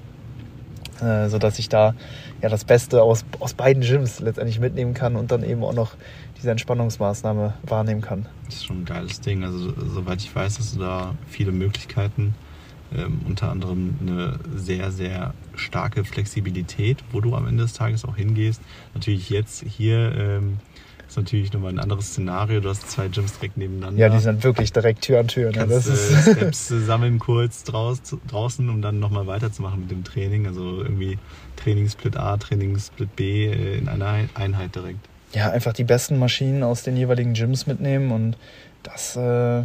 äh, 1.01 1.29
sodass 1.29 1.59
ich 1.59 1.69
da 1.69 1.93
ja 2.41 2.49
das 2.49 2.65
Beste 2.65 3.03
aus, 3.03 3.25
aus 3.39 3.53
beiden 3.53 3.83
Gyms 3.83 4.19
letztendlich 4.19 4.59
mitnehmen 4.59 4.93
kann 4.93 5.15
und 5.15 5.31
dann 5.31 5.43
eben 5.43 5.63
auch 5.63 5.73
noch 5.73 5.91
diese 6.37 6.51
Entspannungsmaßnahme 6.51 7.53
wahrnehmen 7.63 8.01
kann. 8.01 8.27
Das 8.45 8.55
ist 8.55 8.65
schon 8.65 8.81
ein 8.81 8.85
geiles 8.85 9.21
Ding. 9.21 9.43
Also 9.43 9.71
soweit 9.77 10.21
ich 10.21 10.35
weiß, 10.35 10.57
hast 10.59 10.75
du 10.75 10.79
da 10.79 11.13
viele 11.27 11.51
Möglichkeiten. 11.51 12.33
Ähm, 12.95 13.19
unter 13.27 13.51
anderem 13.51 13.95
eine 13.99 14.39
sehr, 14.55 14.91
sehr 14.91 15.33
starke 15.55 16.05
Flexibilität, 16.05 17.03
wo 17.11 17.19
du 17.19 17.35
am 17.35 17.45
Ende 17.45 17.63
des 17.63 17.73
Tages 17.73 18.05
auch 18.05 18.15
hingehst. 18.15 18.61
Natürlich 18.93 19.29
jetzt 19.29 19.61
hier 19.67 20.15
ähm, 20.15 20.59
ist 21.07 21.17
natürlich 21.17 21.53
nochmal 21.53 21.71
ein 21.71 21.79
anderes 21.79 22.07
Szenario. 22.07 22.59
Du 22.59 22.69
hast 22.69 22.89
zwei 22.89 23.07
Gyms 23.07 23.33
direkt 23.33 23.57
nebeneinander. 23.57 23.99
Ja, 23.99 24.09
die 24.09 24.19
sind 24.19 24.43
wirklich 24.43 24.73
direkt 24.73 25.01
Tür 25.01 25.19
an 25.19 25.27
Tür. 25.27 25.51
Ne? 25.51 25.57
Kannst, 25.57 25.75
das 25.75 25.87
ist 25.87 26.27
äh, 26.27 26.33
Steps 26.33 26.67
sammeln 26.67 27.19
kurz 27.19 27.63
draus, 27.63 28.01
draußen, 28.27 28.69
um 28.69 28.81
dann 28.81 28.99
nochmal 28.99 29.27
weiterzumachen 29.27 29.81
mit 29.81 29.91
dem 29.91 30.03
Training. 30.03 30.47
Also 30.47 30.81
irgendwie 30.81 31.17
Trainingssplit 31.55 32.17
A, 32.17 32.37
Trainingssplit 32.37 33.15
B 33.15 33.45
äh, 33.45 33.77
in 33.77 33.87
einer 33.87 34.27
Einheit 34.33 34.75
direkt. 34.75 34.99
Ja, 35.33 35.51
einfach 35.51 35.73
die 35.73 35.83
besten 35.83 36.19
Maschinen 36.19 36.63
aus 36.63 36.83
den 36.83 36.97
jeweiligen 36.97 37.33
Gyms 37.33 37.67
mitnehmen 37.67 38.11
und 38.11 38.37
das, 38.83 39.15
äh, 39.15 39.63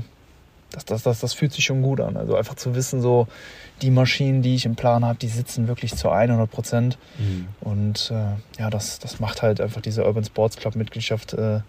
das, 0.72 0.84
das, 0.84 1.02
das, 1.02 1.20
das 1.20 1.34
fühlt 1.34 1.52
sich 1.52 1.64
schon 1.64 1.82
gut 1.82 2.00
an. 2.00 2.16
Also 2.16 2.36
einfach 2.36 2.54
zu 2.54 2.74
wissen, 2.74 3.00
so 3.00 3.28
die 3.82 3.90
Maschinen, 3.90 4.42
die 4.42 4.54
ich 4.54 4.64
im 4.64 4.74
Plan 4.74 5.04
habe, 5.04 5.18
die 5.18 5.28
sitzen 5.28 5.68
wirklich 5.68 5.94
zu 5.94 6.10
100 6.10 6.50
Prozent. 6.50 6.98
Mhm. 7.18 7.48
Und 7.60 8.10
äh, 8.10 8.60
ja, 8.60 8.70
das, 8.70 8.98
das 8.98 9.20
macht 9.20 9.42
halt 9.42 9.60
einfach 9.60 9.80
diese 9.80 10.04
Urban 10.04 10.24
Sports 10.24 10.56
Club 10.56 10.76
Mitgliedschaft 10.76 11.34
äh, 11.34 11.60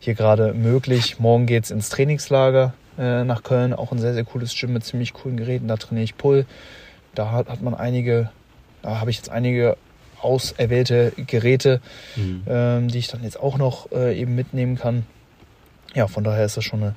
hier 0.00 0.14
gerade 0.14 0.52
möglich. 0.54 1.18
Morgen 1.18 1.46
geht 1.46 1.64
es 1.64 1.70
ins 1.70 1.88
Trainingslager 1.88 2.74
äh, 2.98 3.24
nach 3.24 3.42
Köln, 3.42 3.72
auch 3.72 3.92
ein 3.92 3.98
sehr, 3.98 4.14
sehr 4.14 4.24
cooles 4.24 4.54
Gym 4.54 4.72
mit 4.72 4.84
ziemlich 4.84 5.12
coolen 5.12 5.36
Geräten. 5.36 5.68
Da 5.68 5.76
trainiere 5.76 6.04
ich 6.04 6.16
Pull. 6.16 6.46
Da 7.14 7.30
hat, 7.30 7.48
hat 7.48 7.62
man 7.62 7.74
einige, 7.74 8.30
da 8.82 9.00
habe 9.00 9.10
ich 9.10 9.16
jetzt 9.16 9.30
einige 9.30 9.76
auserwählte 10.20 11.12
Geräte, 11.16 11.80
mhm. 12.16 12.42
ähm, 12.48 12.88
die 12.88 12.98
ich 12.98 13.08
dann 13.08 13.22
jetzt 13.22 13.38
auch 13.38 13.56
noch 13.56 13.92
äh, 13.92 14.18
eben 14.18 14.34
mitnehmen 14.34 14.76
kann. 14.76 15.06
Ja, 15.94 16.06
von 16.06 16.24
daher 16.24 16.44
ist 16.44 16.56
das 16.56 16.64
schon 16.64 16.82
eine 16.82 16.94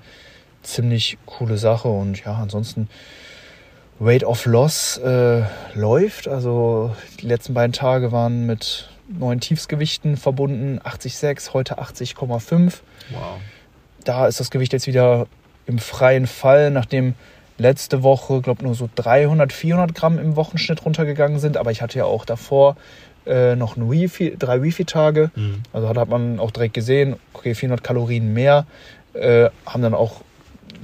ziemlich 0.63 1.17
coole 1.25 1.57
Sache. 1.57 1.87
Und 1.87 2.23
ja, 2.23 2.35
ansonsten 2.35 2.87
Rate 3.99 4.25
of 4.25 4.45
Loss 4.45 4.97
äh, 4.97 5.43
läuft. 5.75 6.27
Also 6.27 6.95
die 7.19 7.27
letzten 7.27 7.53
beiden 7.53 7.73
Tage 7.73 8.11
waren 8.11 8.45
mit 8.45 8.89
neuen 9.07 9.39
Tiefsgewichten 9.39 10.17
verbunden. 10.17 10.79
80,6, 10.79 11.53
heute 11.53 11.79
80,5. 11.79 12.79
Wow. 13.11 13.39
Da 14.03 14.27
ist 14.27 14.39
das 14.39 14.49
Gewicht 14.49 14.73
jetzt 14.73 14.87
wieder 14.87 15.27
im 15.67 15.77
freien 15.77 16.25
Fall, 16.25 16.71
nachdem 16.71 17.13
letzte 17.57 18.01
Woche, 18.01 18.41
glaube 18.41 18.63
nur 18.63 18.73
so 18.73 18.89
300, 18.95 19.53
400 19.53 19.93
Gramm 19.93 20.17
im 20.17 20.35
Wochenschnitt 20.35 20.83
runtergegangen 20.83 21.39
sind. 21.39 21.57
Aber 21.57 21.71
ich 21.71 21.81
hatte 21.83 21.99
ja 21.99 22.05
auch 22.05 22.25
davor 22.25 22.75
äh, 23.27 23.55
noch 23.55 23.77
ein 23.77 23.91
Wifi, 23.91 24.35
drei 24.37 24.63
Wifi-Tage. 24.63 25.29
Mhm. 25.35 25.61
Also 25.71 25.93
da 25.93 26.01
hat 26.01 26.09
man 26.09 26.39
auch 26.39 26.51
direkt 26.51 26.73
gesehen, 26.73 27.17
okay, 27.33 27.53
400 27.53 27.83
Kalorien 27.83 28.33
mehr. 28.33 28.65
Äh, 29.13 29.49
haben 29.65 29.83
dann 29.83 29.93
auch 29.93 30.21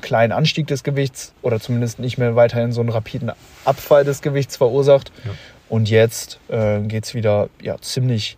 kleinen 0.01 0.31
Anstieg 0.31 0.67
des 0.67 0.83
Gewichts 0.83 1.33
oder 1.41 1.59
zumindest 1.59 1.99
nicht 1.99 2.17
mehr 2.17 2.35
weiterhin 2.35 2.71
so 2.71 2.81
einen 2.81 2.89
rapiden 2.89 3.31
Abfall 3.65 4.03
des 4.03 4.21
Gewichts 4.21 4.57
verursacht. 4.57 5.11
Ja. 5.25 5.31
Und 5.69 5.89
jetzt 5.89 6.39
äh, 6.49 6.79
geht 6.81 7.05
es 7.05 7.13
wieder 7.13 7.49
ja, 7.61 7.77
ziemlich, 7.81 8.37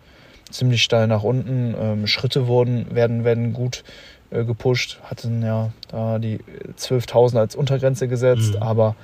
ziemlich 0.50 0.84
steil 0.84 1.08
nach 1.08 1.24
unten. 1.24 1.76
Ähm, 1.80 2.08
Schritte 2.08 2.48
wurden, 2.48 2.94
werden, 2.96 3.24
werden 3.24 3.54
gut 3.54 3.84
äh, 4.32 4.44
gepusht, 4.44 5.00
hatten 5.04 5.44
ja 5.44 5.72
da 5.90 6.20
die 6.20 6.40
12.000 6.78 7.40
als 7.40 7.56
Untergrenze 7.56 8.08
gesetzt, 8.08 8.56
mhm. 8.56 8.64
aber 8.64 8.96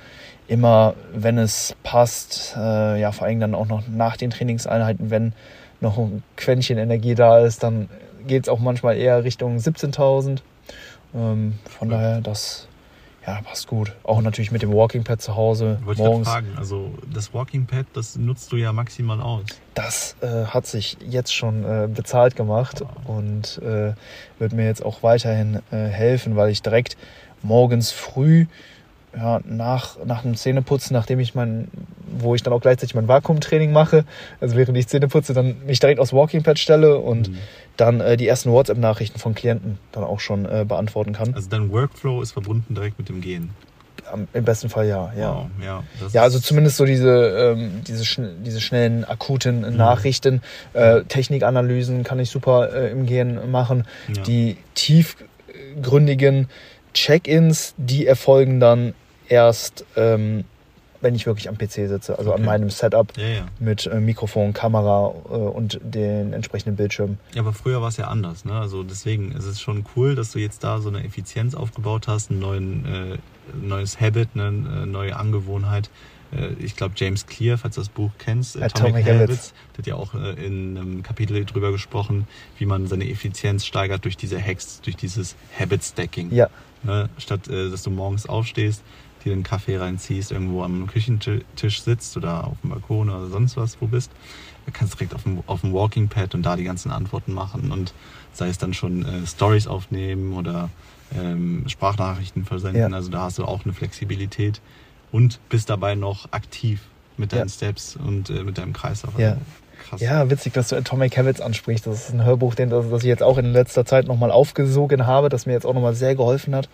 immer, 0.48 0.94
wenn 1.12 1.38
es 1.38 1.74
passt, 1.82 2.54
äh, 2.56 3.00
ja, 3.00 3.12
vor 3.12 3.26
allem 3.26 3.40
dann 3.40 3.54
auch 3.54 3.66
noch 3.66 3.82
nach 3.88 4.16
den 4.16 4.30
Trainingseinheiten, 4.30 5.10
wenn 5.10 5.32
noch 5.80 5.98
ein 5.98 6.22
Quäntchen 6.36 6.78
Energie 6.78 7.14
da 7.14 7.40
ist, 7.40 7.62
dann 7.62 7.88
geht 8.26 8.44
es 8.44 8.48
auch 8.48 8.58
manchmal 8.58 8.96
eher 8.96 9.24
Richtung 9.24 9.56
17.000. 9.56 10.40
Ähm, 11.14 11.54
von 11.78 11.90
ja. 11.90 11.96
daher, 11.96 12.20
das 12.20 12.68
ja, 13.26 13.40
passt 13.42 13.66
gut. 13.66 13.92
Auch 14.04 14.20
natürlich 14.22 14.52
mit 14.52 14.62
dem 14.62 14.72
Walking 14.72 15.02
Pad 15.02 15.20
zu 15.20 15.34
Hause. 15.34 15.80
Wollte 15.84 16.02
morgens. 16.02 16.28
ich 16.28 16.32
fragen, 16.32 16.52
also 16.56 16.94
das 17.12 17.34
Walking 17.34 17.66
Pad, 17.66 17.86
das 17.92 18.16
nutzt 18.16 18.52
du 18.52 18.56
ja 18.56 18.72
maximal 18.72 19.20
aus. 19.20 19.44
Das 19.74 20.16
äh, 20.20 20.44
hat 20.46 20.66
sich 20.66 20.96
jetzt 21.00 21.34
schon 21.34 21.64
äh, 21.64 21.88
bezahlt 21.92 22.36
gemacht 22.36 22.82
wow. 22.82 23.16
und 23.18 23.58
äh, 23.58 23.94
wird 24.38 24.52
mir 24.52 24.66
jetzt 24.66 24.84
auch 24.84 25.02
weiterhin 25.02 25.60
äh, 25.72 25.76
helfen, 25.76 26.36
weil 26.36 26.50
ich 26.50 26.62
direkt 26.62 26.96
morgens 27.42 27.90
früh 27.90 28.46
ja, 29.16 29.40
nach, 29.44 29.96
nach 30.04 30.22
dem 30.22 30.36
Zähneputzen, 30.36 30.94
nachdem 30.94 31.20
ich 31.20 31.34
mein, 31.34 31.68
wo 32.18 32.34
ich 32.34 32.42
dann 32.42 32.52
auch 32.52 32.60
gleichzeitig 32.60 32.94
mein 32.94 33.08
Vakuumtraining 33.08 33.72
mache, 33.72 34.04
also 34.40 34.56
während 34.56 34.76
ich 34.76 34.88
Zähne 34.88 35.08
putze, 35.08 35.32
dann 35.32 35.64
mich 35.64 35.80
direkt 35.80 36.00
aufs 36.00 36.12
Walking 36.12 36.42
Pad 36.42 36.58
stelle 36.58 36.98
und 36.98 37.30
mhm. 37.30 37.38
Dann 37.76 38.00
äh, 38.00 38.16
die 38.16 38.26
ersten 38.26 38.50
WhatsApp-Nachrichten 38.50 39.18
von 39.18 39.34
Klienten 39.34 39.78
dann 39.92 40.04
auch 40.04 40.20
schon 40.20 40.46
äh, 40.46 40.64
beantworten 40.66 41.12
kann. 41.12 41.34
Also 41.34 41.48
dein 41.48 41.70
Workflow 41.70 42.22
ist 42.22 42.32
verbunden 42.32 42.74
direkt 42.74 42.98
mit 42.98 43.08
dem 43.08 43.20
Gehen. 43.20 43.50
Im 44.32 44.44
besten 44.44 44.68
Fall 44.68 44.86
ja, 44.86 45.12
ja. 45.18 45.34
Wow, 45.34 45.46
ja, 45.60 45.82
ja, 46.12 46.22
also 46.22 46.38
zumindest 46.38 46.76
so 46.76 46.84
diese, 46.84 47.56
ähm, 47.56 47.82
diese, 47.86 48.04
schn 48.04 48.44
diese 48.44 48.60
schnellen, 48.60 49.04
akuten 49.04 49.68
mhm. 49.68 49.76
Nachrichten, 49.76 50.42
äh, 50.74 51.02
Technikanalysen 51.02 52.04
kann 52.04 52.20
ich 52.20 52.30
super 52.30 52.72
äh, 52.72 52.92
im 52.92 53.06
Gehen 53.06 53.50
machen. 53.50 53.84
Ja. 54.14 54.22
Die 54.22 54.58
tiefgründigen 54.74 56.48
Check-ins, 56.94 57.74
die 57.78 58.06
erfolgen 58.06 58.60
dann 58.60 58.94
erst, 59.28 59.84
ähm, 59.96 60.44
wenn 61.06 61.14
ich 61.14 61.26
wirklich 61.26 61.48
am 61.48 61.56
PC 61.56 61.88
sitze, 61.88 62.18
also 62.18 62.32
okay. 62.32 62.40
an 62.40 62.46
meinem 62.46 62.70
Setup 62.70 63.16
ja, 63.16 63.28
ja. 63.28 63.46
mit 63.60 63.86
äh, 63.86 64.00
Mikrofon, 64.00 64.52
Kamera 64.52 65.14
äh, 65.28 65.34
und 65.34 65.78
den 65.82 66.32
entsprechenden 66.32 66.74
Bildschirm. 66.74 67.18
Ja, 67.32 67.42
aber 67.42 67.52
früher 67.52 67.80
war 67.80 67.88
es 67.88 67.96
ja 67.96 68.08
anders, 68.08 68.44
ne? 68.44 68.54
Also 68.54 68.82
deswegen 68.82 69.30
ist 69.30 69.44
es 69.44 69.60
schon 69.60 69.84
cool, 69.94 70.16
dass 70.16 70.32
du 70.32 70.40
jetzt 70.40 70.64
da 70.64 70.80
so 70.80 70.88
eine 70.88 71.04
Effizienz 71.04 71.54
aufgebaut 71.54 72.08
hast, 72.08 72.30
einen 72.30 72.40
neuen, 72.40 72.84
äh, 72.86 73.18
neues 73.64 74.00
Habit, 74.00 74.30
eine 74.34 74.48
äh, 74.48 74.86
neue 74.86 75.16
Angewohnheit. 75.16 75.90
Ich 76.58 76.74
glaube, 76.74 76.94
James 76.96 77.26
Clear, 77.26 77.56
falls 77.56 77.76
du 77.76 77.82
das 77.82 77.88
Buch 77.88 78.10
kennst, 78.18 78.60
Atomic, 78.60 78.96
Atomic 78.96 79.06
Habits, 79.06 79.20
Habits, 79.22 79.54
der 79.72 79.78
hat 79.78 79.86
ja 79.86 79.94
auch 79.94 80.14
in 80.14 80.76
einem 80.76 81.02
Kapitel 81.04 81.44
drüber 81.44 81.70
gesprochen, 81.70 82.26
wie 82.58 82.66
man 82.66 82.88
seine 82.88 83.08
Effizienz 83.08 83.64
steigert 83.64 84.04
durch 84.04 84.16
diese 84.16 84.42
Hacks, 84.42 84.80
durch 84.80 84.96
dieses 84.96 85.36
Habit 85.56 85.84
Stacking. 85.84 86.32
Ja. 86.32 86.48
Ne? 86.82 87.08
Statt 87.18 87.42
dass 87.46 87.84
du 87.84 87.90
morgens 87.90 88.28
aufstehst, 88.28 88.82
dir 89.26 89.32
einen 89.32 89.42
Kaffee 89.42 89.76
reinziehst, 89.76 90.32
irgendwo 90.32 90.62
am 90.62 90.86
Küchentisch 90.86 91.82
sitzt 91.82 92.16
oder 92.16 92.46
auf 92.46 92.60
dem 92.62 92.70
Balkon 92.70 93.10
oder 93.10 93.26
sonst 93.26 93.56
was 93.56 93.76
wo 93.80 93.86
bist, 93.86 94.10
du 94.64 94.72
kannst 94.72 94.94
direkt 94.94 95.14
auf 95.14 95.24
dem, 95.24 95.42
auf 95.46 95.60
dem 95.60 95.72
Walking 95.72 96.08
Pad 96.08 96.34
und 96.34 96.42
da 96.42 96.56
die 96.56 96.64
ganzen 96.64 96.90
Antworten 96.90 97.32
machen 97.32 97.70
und 97.70 97.92
sei 98.32 98.48
es 98.48 98.58
dann 98.58 98.74
schon 98.74 99.04
äh, 99.04 99.26
Stories 99.26 99.66
aufnehmen 99.66 100.34
oder 100.34 100.70
ähm, 101.14 101.64
Sprachnachrichten 101.66 102.44
versenden. 102.44 102.90
Ja. 102.90 102.96
Also 102.96 103.10
da 103.10 103.22
hast 103.22 103.38
du 103.38 103.44
auch 103.44 103.64
eine 103.64 103.72
Flexibilität 103.72 104.60
und 105.12 105.40
bist 105.48 105.70
dabei 105.70 105.94
noch 105.94 106.32
aktiv 106.32 106.80
mit 107.16 107.32
deinen 107.32 107.48
ja. 107.48 107.48
Steps 107.48 107.96
und 107.96 108.30
äh, 108.30 108.44
mit 108.44 108.58
deinem 108.58 108.72
Kreislauf. 108.72 109.18
Ja. 109.18 109.38
Krass. 109.88 110.00
Ja, 110.00 110.28
witzig, 110.30 110.52
dass 110.52 110.68
du 110.68 110.76
Atomic 110.76 111.16
Habits 111.16 111.40
ansprichst. 111.40 111.86
Das 111.86 112.08
ist 112.08 112.14
ein 112.14 112.24
Hörbuch, 112.24 112.54
den, 112.54 112.70
das, 112.70 112.90
das 112.90 113.02
ich 113.02 113.08
jetzt 113.08 113.22
auch 113.22 113.38
in 113.38 113.52
letzter 113.52 113.84
Zeit 113.84 114.06
nochmal 114.06 114.30
aufgesogen 114.30 115.06
habe, 115.06 115.28
das 115.28 115.46
mir 115.46 115.52
jetzt 115.52 115.64
auch 115.64 115.74
nochmal 115.74 115.94
sehr 115.94 116.14
geholfen 116.14 116.54
hat 116.54 116.68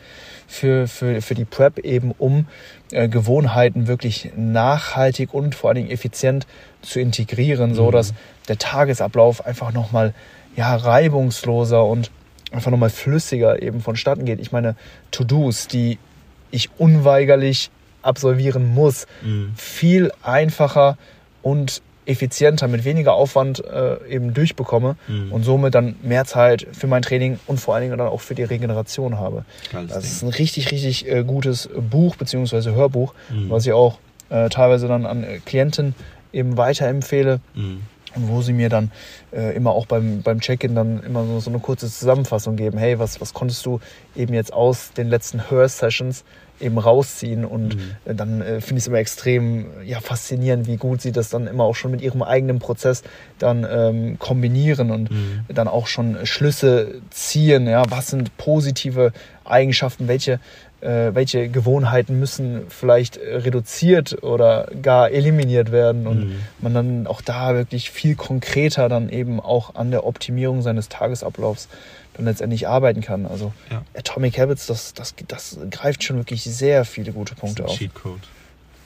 für, 0.46 0.88
für, 0.88 1.20
für 1.20 1.34
die 1.34 1.44
Prep 1.44 1.78
eben, 1.80 2.12
um 2.16 2.46
äh, 2.90 3.08
Gewohnheiten 3.08 3.86
wirklich 3.86 4.30
nachhaltig 4.36 5.34
und 5.34 5.54
vor 5.54 5.70
allen 5.70 5.76
Dingen 5.76 5.90
effizient 5.90 6.46
zu 6.80 7.00
integrieren, 7.00 7.70
mhm. 7.70 7.74
so 7.74 7.90
dass 7.90 8.14
der 8.48 8.58
Tagesablauf 8.58 9.44
einfach 9.44 9.72
nochmal 9.72 10.14
ja, 10.56 10.74
reibungsloser 10.74 11.84
und 11.84 12.10
einfach 12.50 12.70
nochmal 12.70 12.90
flüssiger 12.90 13.62
eben 13.62 13.80
vonstatten 13.80 14.24
geht. 14.24 14.40
Ich 14.40 14.52
meine, 14.52 14.76
To-Dos, 15.10 15.68
die 15.68 15.98
ich 16.50 16.70
unweigerlich 16.78 17.70
absolvieren 18.02 18.74
muss, 18.74 19.06
mhm. 19.22 19.52
viel 19.56 20.12
einfacher 20.22 20.98
und 21.40 21.82
effizienter, 22.06 22.68
mit 22.68 22.84
weniger 22.84 23.14
Aufwand 23.14 23.64
äh, 23.64 24.04
eben 24.08 24.34
durchbekomme 24.34 24.96
mhm. 25.06 25.32
und 25.32 25.44
somit 25.44 25.74
dann 25.74 25.94
mehr 26.02 26.24
Zeit 26.24 26.66
für 26.72 26.86
mein 26.86 27.02
Training 27.02 27.38
und 27.46 27.60
vor 27.60 27.74
allen 27.74 27.84
Dingen 27.84 27.98
dann 27.98 28.08
auch 28.08 28.20
für 28.20 28.34
die 28.34 28.42
Regeneration 28.42 29.18
habe. 29.18 29.44
Geiles 29.70 29.92
das 29.92 30.02
Ding. 30.02 30.10
ist 30.10 30.22
ein 30.22 30.28
richtig, 30.30 30.70
richtig 30.72 31.08
äh, 31.08 31.22
gutes 31.24 31.68
Buch 31.90 32.16
bzw. 32.16 32.72
Hörbuch, 32.72 33.14
mhm. 33.30 33.50
was 33.50 33.66
ich 33.66 33.72
auch 33.72 33.98
äh, 34.30 34.48
teilweise 34.48 34.88
dann 34.88 35.06
an 35.06 35.22
äh, 35.22 35.38
Klienten 35.44 35.94
eben 36.32 36.56
weiterempfehle. 36.56 37.40
Mhm. 37.54 37.82
wo 38.14 38.42
sie 38.42 38.52
mir 38.52 38.68
dann 38.68 38.90
äh, 39.32 39.56
immer 39.56 39.70
auch 39.70 39.86
beim, 39.86 40.20
beim 40.20 40.38
Check-in 40.40 40.74
dann 40.74 41.02
immer 41.02 41.24
so, 41.24 41.40
so 41.40 41.48
eine 41.48 41.60
kurze 41.60 41.90
Zusammenfassung 41.90 42.56
geben. 42.56 42.76
Hey, 42.76 42.98
was, 42.98 43.22
was 43.22 43.32
konntest 43.32 43.64
du 43.64 43.80
eben 44.14 44.34
jetzt 44.34 44.52
aus 44.52 44.92
den 44.92 45.08
letzten 45.08 45.48
Hör-Sessions 45.50 46.22
eben 46.62 46.78
rausziehen. 46.78 47.44
Und 47.44 47.76
mhm. 47.76 47.82
Äh, 48.04 48.14
dann 48.14 48.40
äh, 48.40 48.60
finde 48.60 48.78
ich 48.78 48.84
es 48.84 48.86
immer 48.88 48.98
extrem 48.98 49.66
ja, 49.84 50.00
faszinierend, 50.00 50.66
wie 50.66 50.76
gut 50.76 51.02
sie 51.02 51.12
das 51.12 51.28
dann 51.30 51.46
immer 51.46 51.64
auch 51.64 51.74
schon 51.74 51.90
mit 51.90 52.00
ihrem 52.00 52.22
eigenen 52.22 52.58
Prozess 52.58 53.02
dann 53.38 53.66
ähm, 53.70 54.18
kombinieren 54.18 54.90
und 54.90 55.10
mhm. 55.10 55.44
dann 55.48 55.68
auch 55.68 55.86
schon 55.86 56.24
Schlüsse 56.24 57.00
ziehen. 57.10 57.66
Ja, 57.66 57.82
was 57.88 58.08
sind 58.08 58.36
positive 58.36 59.12
Eigenschaften, 59.44 60.08
welche 60.08 60.38
äh, 60.82 61.14
welche 61.14 61.48
Gewohnheiten 61.48 62.18
müssen 62.18 62.62
vielleicht 62.68 63.18
reduziert 63.18 64.22
oder 64.22 64.68
gar 64.82 65.10
eliminiert 65.10 65.70
werden 65.70 66.06
und 66.06 66.30
mhm. 66.30 66.36
man 66.60 66.74
dann 66.74 67.06
auch 67.06 67.20
da 67.20 67.54
wirklich 67.54 67.90
viel 67.90 68.16
konkreter 68.16 68.88
dann 68.88 69.08
eben 69.08 69.40
auch 69.40 69.76
an 69.76 69.90
der 69.90 70.04
Optimierung 70.04 70.60
seines 70.62 70.88
Tagesablaufs 70.88 71.68
dann 72.14 72.24
letztendlich 72.26 72.68
arbeiten 72.68 73.00
kann. 73.00 73.26
Also 73.26 73.52
ja. 73.70 73.82
Atomic 73.94 74.38
Habits, 74.38 74.66
das, 74.66 74.94
das, 74.94 75.14
das 75.28 75.58
greift 75.70 76.04
schon 76.04 76.16
wirklich 76.16 76.42
sehr 76.42 76.84
viele 76.84 77.12
gute 77.12 77.34
Punkte 77.34 77.64
auf. 77.64 77.76
Cheatcode. 77.76 78.20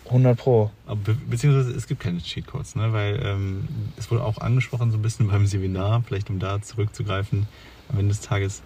100 0.07 0.39
Pro. 0.39 0.71
Be 1.05 1.17
beziehungsweise 1.29 1.73
es 1.73 1.89
gibt 1.89 2.01
keine 2.01 2.19
Cheatcodes, 2.19 2.77
ne? 2.77 2.93
weil 2.93 3.21
ähm, 3.25 3.67
es 3.97 4.11
wurde 4.11 4.25
auch 4.25 4.39
angesprochen 4.39 4.93
so 4.93 4.99
ein 4.99 5.03
bisschen 5.03 5.27
beim 5.27 5.47
Seminar, 5.47 6.03
vielleicht 6.07 6.31
um 6.31 6.39
da 6.39 6.63
zurückzugreifen, 6.63 7.49
am 7.89 7.99
Ende 7.99 8.15
des 8.15 8.21
Tages, 8.21 8.63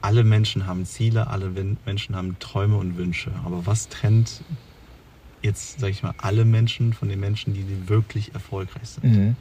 alle 0.00 0.24
Menschen 0.24 0.66
haben 0.66 0.86
Ziele, 0.86 1.26
alle 1.26 1.50
Menschen 1.84 2.16
haben 2.16 2.38
Träume 2.38 2.78
und 2.78 2.96
Wünsche. 2.96 3.30
Aber 3.44 3.66
was 3.66 3.88
trennt 3.88 4.42
jetzt, 5.42 5.80
sag 5.80 5.90
ich 5.90 6.02
mal, 6.02 6.14
alle 6.18 6.44
Menschen 6.44 6.94
von 6.94 7.08
den 7.08 7.20
Menschen, 7.20 7.52
die, 7.52 7.62
die 7.62 7.88
wirklich 7.88 8.32
erfolgreich 8.32 8.88
sind? 8.88 9.04
Mhm. 9.04 9.36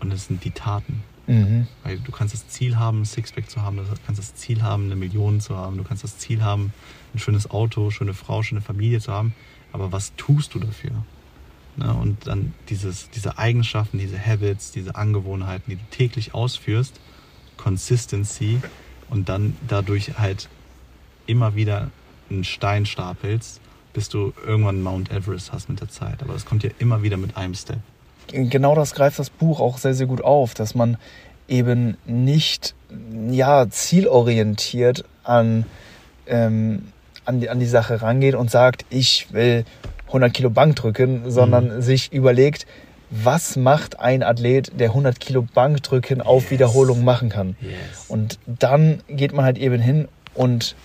Und 0.00 0.10
das 0.10 0.26
sind 0.26 0.44
die 0.44 0.50
Taten. 0.50 1.02
Mhm. 1.26 1.66
Weil 1.84 1.98
du 1.98 2.12
kannst 2.12 2.34
das 2.34 2.48
Ziel 2.48 2.78
haben, 2.78 3.02
ein 3.02 3.04
Sixpack 3.04 3.48
zu 3.48 3.62
haben, 3.62 3.76
du 3.76 3.84
kannst 4.06 4.18
das 4.18 4.34
Ziel 4.34 4.62
haben, 4.62 4.86
eine 4.86 4.96
Million 4.96 5.40
zu 5.40 5.56
haben, 5.56 5.76
du 5.76 5.84
kannst 5.84 6.02
das 6.02 6.18
Ziel 6.18 6.42
haben, 6.42 6.72
ein 7.14 7.18
schönes 7.18 7.50
Auto, 7.50 7.90
schöne 7.90 8.14
Frau, 8.14 8.42
schöne 8.42 8.60
Familie 8.60 9.00
zu 9.00 9.12
haben. 9.12 9.34
Aber 9.72 9.92
was 9.92 10.14
tust 10.16 10.54
du 10.54 10.58
dafür? 10.58 11.04
Ne? 11.76 11.94
Und 11.94 12.26
dann 12.26 12.54
dieses, 12.68 13.10
diese 13.10 13.38
Eigenschaften, 13.38 13.98
diese 13.98 14.18
Habits, 14.24 14.72
diese 14.72 14.96
Angewohnheiten, 14.96 15.70
die 15.70 15.76
du 15.76 15.84
täglich 15.90 16.34
ausführst, 16.34 17.00
Consistency 17.56 18.60
und 19.08 19.28
dann 19.28 19.56
dadurch 19.68 20.18
halt 20.18 20.48
immer 21.26 21.54
wieder 21.54 21.90
einen 22.28 22.44
Stein 22.44 22.86
stapelst, 22.86 23.60
bis 23.92 24.08
du 24.08 24.32
irgendwann 24.44 24.82
Mount 24.82 25.10
Everest 25.10 25.52
hast 25.52 25.68
mit 25.68 25.80
der 25.80 25.88
Zeit. 25.88 26.22
Aber 26.22 26.32
das 26.32 26.44
kommt 26.44 26.62
ja 26.62 26.70
immer 26.78 27.02
wieder 27.02 27.16
mit 27.16 27.36
einem 27.36 27.54
Step 27.54 27.80
genau 28.32 28.74
das 28.74 28.94
greift 28.94 29.18
das 29.18 29.30
Buch 29.30 29.60
auch 29.60 29.78
sehr, 29.78 29.94
sehr 29.94 30.06
gut 30.06 30.22
auf, 30.22 30.54
dass 30.54 30.74
man 30.74 30.96
eben 31.48 31.96
nicht 32.06 32.74
ja, 33.30 33.68
zielorientiert 33.68 35.04
an, 35.24 35.66
ähm, 36.26 36.88
an, 37.24 37.40
die, 37.40 37.48
an 37.48 37.60
die 37.60 37.66
Sache 37.66 38.02
rangeht 38.02 38.34
und 38.34 38.50
sagt, 38.50 38.84
ich 38.90 39.32
will 39.32 39.64
100 40.06 40.32
Kilo 40.32 40.50
Bank 40.50 40.76
drücken, 40.76 41.30
sondern 41.30 41.76
mhm. 41.76 41.82
sich 41.82 42.12
überlegt, 42.12 42.66
was 43.10 43.56
macht 43.56 43.98
ein 43.98 44.22
Athlet, 44.22 44.78
der 44.78 44.90
100 44.90 45.18
Kilo 45.18 45.42
Bank 45.42 45.82
drücken 45.82 46.20
auf 46.20 46.44
yes. 46.44 46.50
Wiederholung 46.52 47.04
machen 47.04 47.28
kann. 47.28 47.56
Yes. 47.60 48.06
Und 48.08 48.38
dann 48.46 49.02
geht 49.08 49.32
man 49.32 49.44
halt 49.44 49.58
eben 49.58 49.80
hin 49.80 50.08
und 50.34 50.76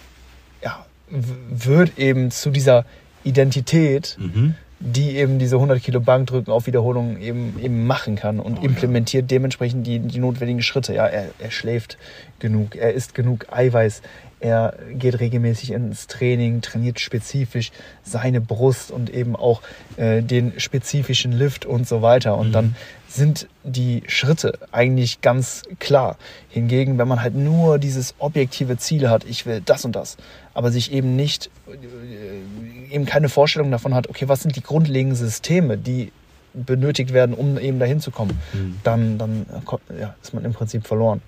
ja, 0.63 0.86
wird 1.10 1.99
eben 1.99 2.31
zu 2.31 2.49
dieser 2.49 2.86
Identität, 3.23 4.17
mhm 4.19 4.55
die 4.86 5.17
eben 5.17 5.39
diese 5.39 5.56
100 5.56 5.82
Kilo 5.82 6.00
Bankdrücken 6.00 6.54
auf 6.54 6.67
Wiederholung 6.67 7.19
eben, 7.19 7.60
eben 7.60 7.88
machen 7.88 8.15
kann 8.15 8.39
und 8.39 8.60
oh, 8.60 8.63
implementiert 8.63 9.24
ja. 9.24 9.28
dementsprechend 9.28 9.88
die, 9.88 9.98
die 9.98 10.19
notwendigen 10.19 10.62
Schritte. 10.62 10.93
Ja, 10.93 11.08
er, 11.08 11.30
er 11.39 11.50
schläft 11.50 11.98
genug, 12.38 12.76
er 12.76 12.93
isst 12.93 13.15
genug 13.15 13.48
Eiweiß, 13.52 14.04
er 14.39 14.76
geht 14.93 15.19
regelmäßig 15.19 15.71
ins 15.71 16.06
Training, 16.06 16.62
trainiert 16.62 17.00
spezifisch 17.00 17.71
seine 18.04 18.41
Brust 18.41 18.91
und 18.91 19.10
eben 19.10 19.36
auch 19.36 19.63
äh, 19.98 20.21
den 20.21 20.60
spezifischen 20.60 21.32
Lift 21.32 21.65
und 21.65 21.88
so 21.88 22.04
weiter. 22.04 22.38
Und 22.38 22.50
mhm. 22.50 22.54
dann 22.54 22.76
sind 23.08 23.48
die 23.63 24.04
Schritte 24.08 24.60
eigentlich 24.71 25.21
ganz 25.21 25.63
klar. 25.80 26.17
Hingegen, 26.50 26.98
wenn 26.98 27.08
man 27.08 27.21
halt 27.21 27.34
nur 27.34 27.80
dieses 27.80 28.13
objektive 28.19 28.78
Ziel 28.78 29.10
hat, 29.10 29.24
ich 29.24 29.45
will 29.45 29.62
das 29.65 29.86
und 29.86 29.95
das, 29.95 30.17
aber 30.54 30.69
sich 30.71 30.91
eben 30.91 31.15
nicht, 31.15 31.50
äh, 31.67 32.75
eben 32.91 33.06
keine 33.06 33.30
Vorstellung 33.30 33.71
davon 33.71 33.93
hat, 33.93 34.10
okay, 34.10 34.28
was 34.28 34.41
sind 34.41 34.56
die 34.56 34.62
grundlegenden 34.62 35.15
Systeme, 35.15 35.78
die 35.78 36.12
benötigt 36.54 37.13
werden, 37.13 37.36
um 37.36 37.58
eben 37.58 37.80
dahin 37.80 38.00
zu 38.00 38.12
kommen, 38.12 38.39
mhm. 38.54 38.80
dann, 38.84 39.17
dann 39.17 39.45
äh, 39.89 40.02
ja, 40.02 40.15
ist 40.21 40.34
man 40.34 40.45
im 40.45 40.54
Prinzip 40.54 40.88
verloren. 40.88 41.21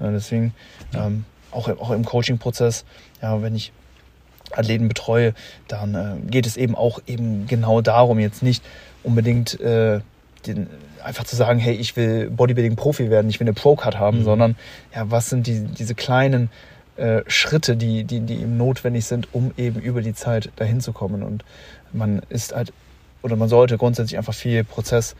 Ja, 0.00 0.10
deswegen. 0.10 0.54
Ähm, 0.92 1.24
auch, 1.52 1.68
auch 1.68 1.90
im 1.92 2.04
Coaching-Prozess, 2.04 2.84
ja, 3.22 3.40
wenn 3.40 3.54
ich 3.54 3.72
Athleten 4.50 4.88
betreue, 4.88 5.34
dann 5.68 5.94
äh, 5.94 6.30
geht 6.30 6.46
es 6.46 6.56
eben 6.56 6.74
auch 6.74 7.00
eben 7.06 7.46
genau 7.46 7.80
darum, 7.80 8.18
jetzt 8.18 8.42
nicht 8.42 8.62
unbedingt 9.02 9.60
äh, 9.60 10.00
den, 10.46 10.66
einfach 11.02 11.24
zu 11.24 11.36
sagen, 11.36 11.58
hey, 11.58 11.74
ich 11.74 11.96
will 11.96 12.30
Bodybuilding-Profi 12.30 13.10
werden, 13.10 13.28
ich 13.30 13.40
will 13.40 13.46
eine 13.46 13.54
Pro-Card 13.54 13.98
haben, 13.98 14.20
mhm. 14.20 14.24
sondern 14.24 14.56
ja, 14.94 15.10
was 15.10 15.30
sind 15.30 15.46
die, 15.46 15.60
diese 15.60 15.94
kleinen 15.94 16.50
äh, 16.96 17.22
Schritte, 17.26 17.76
die, 17.76 18.04
die, 18.04 18.20
die 18.20 18.34
eben 18.40 18.56
notwendig 18.56 19.04
sind, 19.06 19.28
um 19.32 19.52
eben 19.56 19.80
über 19.80 20.02
die 20.02 20.14
Zeit 20.14 20.50
dahin 20.56 20.80
zu 20.80 20.92
kommen. 20.92 21.22
Und 21.22 21.44
man 21.92 22.22
ist 22.28 22.54
halt 22.54 22.72
oder 23.22 23.36
man 23.36 23.48
sollte 23.48 23.78
grundsätzlich 23.78 24.18
einfach 24.18 24.34
viel 24.34 24.64
Prozess 24.64 25.16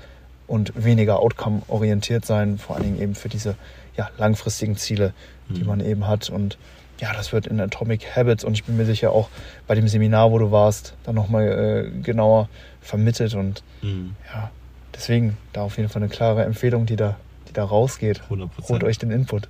und 0.47 0.73
weniger 0.85 1.21
Outcome 1.21 1.63
orientiert 1.69 2.27
sein, 2.27 2.59
vor 2.59 2.77
allen 2.77 2.85
Dingen 2.85 3.01
eben 3.01 3.15
für 3.15 3.31
diese 3.31 3.55
ja, 3.97 4.11
langfristigen 4.19 4.77
Ziele, 4.77 5.15
die 5.49 5.63
Mhm. 5.63 5.67
man 5.67 5.81
eben 5.81 6.07
hat. 6.07 6.29
Und 6.29 6.59
ja, 7.01 7.13
das 7.15 7.33
wird 7.33 7.47
in 7.47 7.59
Atomic 7.61 8.15
Habits 8.15 8.45
und 8.45 8.53
ich 8.53 8.65
bin 8.65 8.77
mir 8.77 8.85
sicher 8.85 9.11
auch 9.13 9.31
bei 9.67 9.75
dem 9.75 9.89
Seminar, 9.89 10.31
wo 10.33 10.39
du 10.39 10.51
warst, 10.51 10.95
dann 11.05 11.15
nochmal 11.15 11.47
äh, 11.95 12.01
genauer 12.03 12.49
vermittelt. 12.83 13.35
Und 13.35 13.63
Mhm. 13.81 14.17
ja, 14.33 14.51
deswegen 14.95 15.37
da 15.55 15.63
auf 15.63 15.79
jeden 15.79 15.89
Fall 15.89 16.03
eine 16.03 16.11
klare 16.11 16.45
Empfehlung, 16.45 16.85
die 16.87 16.97
da, 16.97 17.17
da 17.55 17.65
rausgeht. 17.65 18.23
100%. 18.31 18.49
Holt 18.69 18.85
euch 18.85 18.99
den 18.99 19.11
Input. 19.11 19.49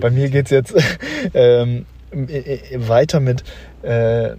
Bei 0.00 0.10
mir 0.10 0.28
geht 0.30 0.46
es 0.46 0.50
jetzt 0.50 0.74
ähm, 1.34 1.86
äh, 2.12 2.16
äh, 2.38 2.88
weiter 2.88 3.20
mit, 3.20 3.44
äh, 3.82 4.30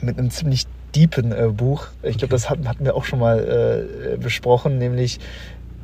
mit 0.00 0.18
einem 0.18 0.30
ziemlich 0.30 0.66
deepen 0.94 1.32
äh, 1.32 1.48
Buch. 1.48 1.86
Ich 2.02 2.18
glaube, 2.18 2.24
Okay. 2.24 2.28
das 2.30 2.50
hatten, 2.50 2.68
hatten 2.68 2.84
wir 2.84 2.94
auch 2.94 3.04
schon 3.04 3.18
mal 3.18 3.38
äh, 4.14 4.16
besprochen, 4.16 4.78
nämlich 4.78 5.20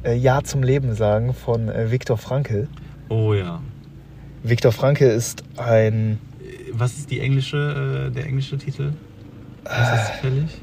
äh, 0.05 0.15
Ja 0.15 0.43
zum 0.43 0.63
Leben 0.63 0.95
sagen 0.95 1.35
von 1.35 1.71
Viktor 1.91 2.19
Frankl. 2.19 2.69
Oh 3.09 3.35
ja. 3.35 3.61
Viktor 4.43 4.73
Frankl 4.73 5.05
ist 5.05 5.43
ein 5.57 6.19
Was 6.73 6.97
ist 6.99 7.11
die 7.11 7.21
englische, 7.21 8.11
der 8.15 8.27
englische 8.27 8.57
Titel? 8.59 8.93
Ist 9.65 9.73
das 9.73 10.07
zufällig? 10.13 10.61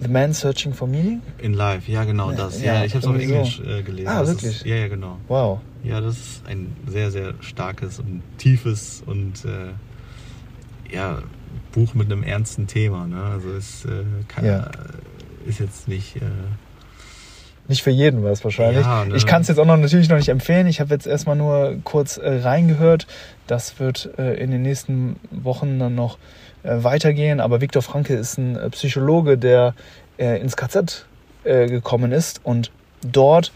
The 0.00 0.08
Man 0.08 0.32
Searching 0.32 0.72
for 0.72 0.88
Meaning. 0.88 1.20
In 1.38 1.54
Live, 1.54 1.88
ja 1.88 2.04
genau 2.04 2.32
das. 2.32 2.60
ja, 2.62 2.74
Ja, 2.74 2.84
ich 2.84 2.94
habe 2.94 3.04
es 3.04 3.06
auf 3.06 3.18
Englisch 3.20 3.58
so. 3.58 3.62
äh, 3.64 3.82
gelesen. 3.82 4.08
Ah, 4.08 4.20
Das 4.20 4.28
wirklich? 4.30 4.56
Ist, 4.56 4.64
ja, 4.66 4.76
ja, 4.76 4.88
genau. 4.88 5.18
Wow. 5.28 5.60
Ja, 5.84 6.00
das 6.00 6.16
ist 6.18 6.46
ein 6.46 6.74
sehr, 6.86 7.10
sehr 7.10 7.34
starkes 7.40 7.98
und 7.98 8.22
tiefes 8.38 9.02
und 9.06 9.44
äh, 9.44 10.94
ja, 10.94 11.22
Buch 11.72 11.94
mit 11.94 12.10
einem 12.10 12.22
ernsten 12.22 12.66
Thema. 12.66 13.06
Ne? 13.06 13.22
Also 13.22 13.50
es 13.52 13.84
äh, 13.84 14.04
kann, 14.28 14.44
Ja. 14.44 14.70
ist 15.46 15.58
jetzt 15.60 15.86
nicht. 15.88 16.16
Nicht 17.70 17.84
für 17.84 17.90
jeden 17.90 18.24
was 18.24 18.42
wahrscheinlich. 18.42 18.84
Ja, 18.84 19.04
ne? 19.04 19.14
Ich 19.14 19.26
kann 19.26 19.42
es 19.42 19.48
jetzt 19.48 19.58
auch 19.60 19.64
noch 19.64 19.76
natürlich 19.76 20.08
noch 20.08 20.16
nicht 20.16 20.28
empfehlen. 20.28 20.66
Ich 20.66 20.80
habe 20.80 20.92
jetzt 20.92 21.06
erstmal 21.06 21.36
nur 21.36 21.76
kurz 21.84 22.16
äh, 22.16 22.40
reingehört. 22.40 23.06
Das 23.46 23.78
wird 23.78 24.10
äh, 24.18 24.34
in 24.42 24.50
den 24.50 24.62
nächsten 24.62 25.20
Wochen 25.30 25.78
dann 25.78 25.94
noch 25.94 26.18
äh, 26.64 26.82
weitergehen. 26.82 27.38
Aber 27.38 27.60
Viktor 27.60 27.80
Frankl 27.80 28.14
ist 28.14 28.38
ein 28.38 28.56
äh, 28.56 28.70
Psychologe, 28.70 29.38
der 29.38 29.74
äh, 30.18 30.40
ins 30.40 30.56
KZ 30.56 31.06
äh, 31.44 31.68
gekommen 31.68 32.10
ist 32.10 32.40
und 32.42 32.72
dort 33.02 33.52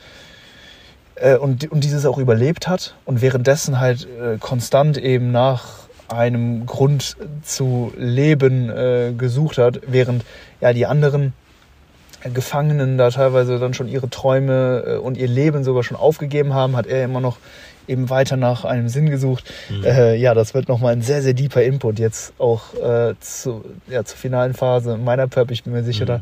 und, 1.41 1.71
und 1.71 1.85
dieses 1.85 2.07
auch 2.07 2.19
überlebt 2.19 2.67
hat 2.67 2.97
und 3.05 3.23
währenddessen 3.23 3.79
halt 3.79 4.09
konstant 4.41 4.97
eben 4.97 5.31
nach 5.31 5.87
einem 6.09 6.67
Grund 6.67 7.17
zu 7.43 7.93
leben 7.97 9.17
gesucht 9.17 9.59
hat, 9.59 9.81
während 9.87 10.25
ja 10.61 10.73
die 10.73 10.87
anderen 10.87 11.33
Gefangenen 12.33 12.97
da 12.99 13.11
teilweise 13.11 13.59
dann 13.59 13.75
schon 13.75 13.89
ihre 13.89 14.09
Träume 14.09 14.85
äh, 14.87 14.97
und 14.97 15.17
ihr 15.17 15.29
Leben 15.29 15.65
sogar 15.65 15.83
schon 15.83 15.97
aufgegeben 15.97 16.55
haben, 16.55 16.77
hat 16.77 16.87
er 16.87 17.05
immer 17.05 17.21
noch 17.21 17.37
eben 17.87 18.09
weiter 18.09 18.37
nach 18.39 18.65
einem 18.65 18.89
Sinn 18.89 19.11
gesucht. 19.11 19.45
Mhm. 19.69 19.85
Äh, 19.85 20.15
ja, 20.17 20.33
das 20.33 20.55
wird 20.55 20.69
nochmal 20.69 20.95
ein 20.95 21.03
sehr, 21.03 21.21
sehr 21.21 21.35
deeper 21.35 21.63
Input 21.63 21.99
jetzt 21.99 22.33
auch 22.39 22.73
äh, 22.75 23.15
zu, 23.21 23.63
ja, 23.89 24.05
zur 24.05 24.17
finalen 24.17 24.55
Phase 24.55 24.97
meiner 24.97 25.27
Perp. 25.27 25.51
Ich 25.51 25.65
bin 25.65 25.75
mir 25.75 25.85
sicher, 25.85 26.05
Mhm. 26.05 26.09
da 26.09 26.21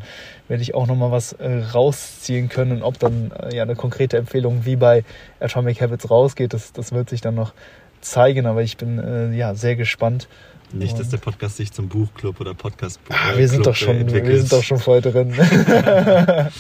werde 0.49 0.63
ich 0.63 0.75
auch 0.75 0.89
nochmal 0.89 1.13
was 1.13 1.35
äh, 1.35 1.63
rausziehen 1.73 2.49
können. 2.49 2.83
Ob 2.83 2.99
dann 2.99 3.31
äh, 3.41 3.55
ja 3.55 3.63
eine 3.63 3.77
konkrete 3.77 4.17
Empfehlung 4.17 4.65
wie 4.65 4.75
bei 4.75 5.05
Atomic 5.39 5.81
Habits 5.81 6.11
rausgeht, 6.11 6.53
das, 6.53 6.73
das 6.73 6.91
wird 6.93 7.09
sich 7.09 7.21
dann 7.21 7.37
noch 7.37 7.53
zeigen. 8.01 8.47
Aber 8.47 8.63
ich 8.63 8.77
bin 8.77 8.99
äh, 8.99 9.33
ja 9.37 9.55
sehr 9.55 9.77
gespannt. 9.77 10.27
Nicht, 10.73 10.99
dass 10.99 11.09
der 11.11 11.19
Podcast 11.19 11.57
sich 11.57 11.73
zum 11.73 11.89
Buchclub 11.89 12.41
oder 12.41 12.55
Podcast 12.55 13.01
Ah, 13.11 13.37
wir 13.37 13.49
sind 13.49 13.67
doch 13.67 13.77
schon, 13.77 13.97
entwickelt. 13.97 14.29
wir 14.33 14.39
sind 14.39 14.53
doch 14.53 14.63
schon 14.63 14.79
voll 14.79 15.01
drin. 15.01 15.35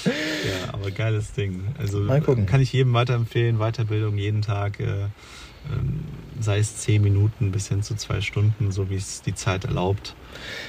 Ja, 0.43 0.73
aber 0.75 0.91
geiles 0.91 1.33
Ding. 1.33 1.63
Also 1.79 2.01
Mal 2.01 2.21
gucken. 2.21 2.47
kann 2.47 2.61
ich 2.61 2.73
jedem 2.73 2.93
weiterempfehlen. 2.95 3.59
Weiterbildung 3.59 4.19
jeden 4.19 4.43
Tag, 4.43 4.81
äh, 4.81 4.85
ähm, 5.73 6.01
sei 6.41 6.59
es 6.59 6.79
zehn 6.79 7.01
Minuten 7.03 7.53
bis 7.53 7.69
hin 7.69 7.83
zu 7.85 7.95
zwei 7.95 8.21
Stunden, 8.21 8.73
so 8.73 8.91
wie 8.91 8.97
es 8.97 9.23
die 9.23 9.35
Zeit 9.35 9.65
erlaubt. 9.65 10.17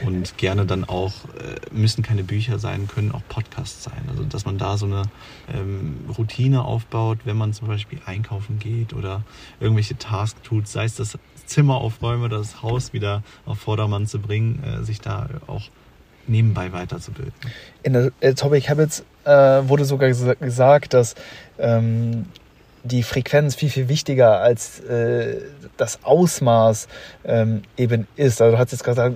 Und 0.06 0.38
gerne 0.38 0.66
dann 0.68 0.84
auch, 0.84 1.14
äh, 1.40 1.56
müssen 1.76 2.04
keine 2.04 2.24
Bücher 2.24 2.60
sein, 2.60 2.88
können 2.88 3.12
auch 3.12 3.24
Podcasts 3.30 3.84
sein. 3.84 4.04
Also 4.10 4.24
dass 4.24 4.46
man 4.46 4.60
da 4.60 4.78
so 4.78 4.86
eine 4.86 5.04
ähm, 5.52 5.96
Routine 6.16 6.64
aufbaut, 6.64 7.20
wenn 7.26 7.38
man 7.38 7.54
zum 7.54 7.68
Beispiel 7.68 8.00
einkaufen 8.06 8.60
geht 8.60 8.94
oder 8.94 9.24
irgendwelche 9.60 9.98
Tasks 9.98 10.40
tut, 10.44 10.68
sei 10.68 10.84
es 10.86 10.96
das 10.96 11.18
Zimmer 11.46 11.76
aufräumen 11.78 12.24
oder 12.24 12.38
das 12.38 12.62
Haus 12.62 12.94
wieder 12.94 13.24
auf 13.46 13.60
Vordermann 13.60 14.08
zu 14.08 14.20
bringen, 14.20 14.64
äh, 14.64 14.84
sich 14.84 15.02
da 15.02 15.28
auch 15.48 15.64
nebenbei 16.28 16.72
weiterzubilden. 16.72 17.34
In 17.84 17.94
der 17.94 18.12
Atomic 18.24 18.70
Habits 18.70 19.04
äh, 19.26 19.30
wurde 19.32 19.86
sogar 19.86 20.10
gesa- 20.10 20.36
gesagt, 20.36 20.94
dass 20.94 21.16
ähm, 21.60 22.26
die 22.86 23.04
Frequenz 23.04 23.56
viel, 23.56 23.70
viel 23.70 23.88
wichtiger 23.88 24.40
als 24.42 24.80
äh, 24.82 25.38
das 25.78 26.04
Ausmaß 26.04 26.88
ähm, 27.24 27.62
eben 27.78 28.08
ist. 28.18 28.42
Also 28.42 28.56
du 28.56 28.58
hast 28.60 28.72
jetzt 28.74 28.84
gerade 28.84 29.16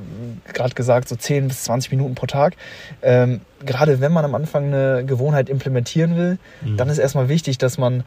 gerade 0.53 0.73
gesagt, 0.73 1.09
so 1.09 1.15
10 1.17 1.49
bis 1.49 1.63
20 1.65 1.91
Minuten 1.91 2.15
pro 2.15 2.25
Tag. 2.27 2.55
Ähm, 3.01 3.41
gerade 3.65 3.99
wenn 3.99 4.11
man 4.13 4.23
am 4.25 4.35
Anfang 4.35 4.65
eine 4.73 5.03
Gewohnheit 5.05 5.49
implementieren 5.49 6.15
will, 6.15 6.37
Mhm. 6.61 6.77
dann 6.77 6.87
ist 6.89 6.97
erstmal 6.97 7.27
wichtig, 7.29 7.57
dass 7.57 7.77
man 7.77 8.03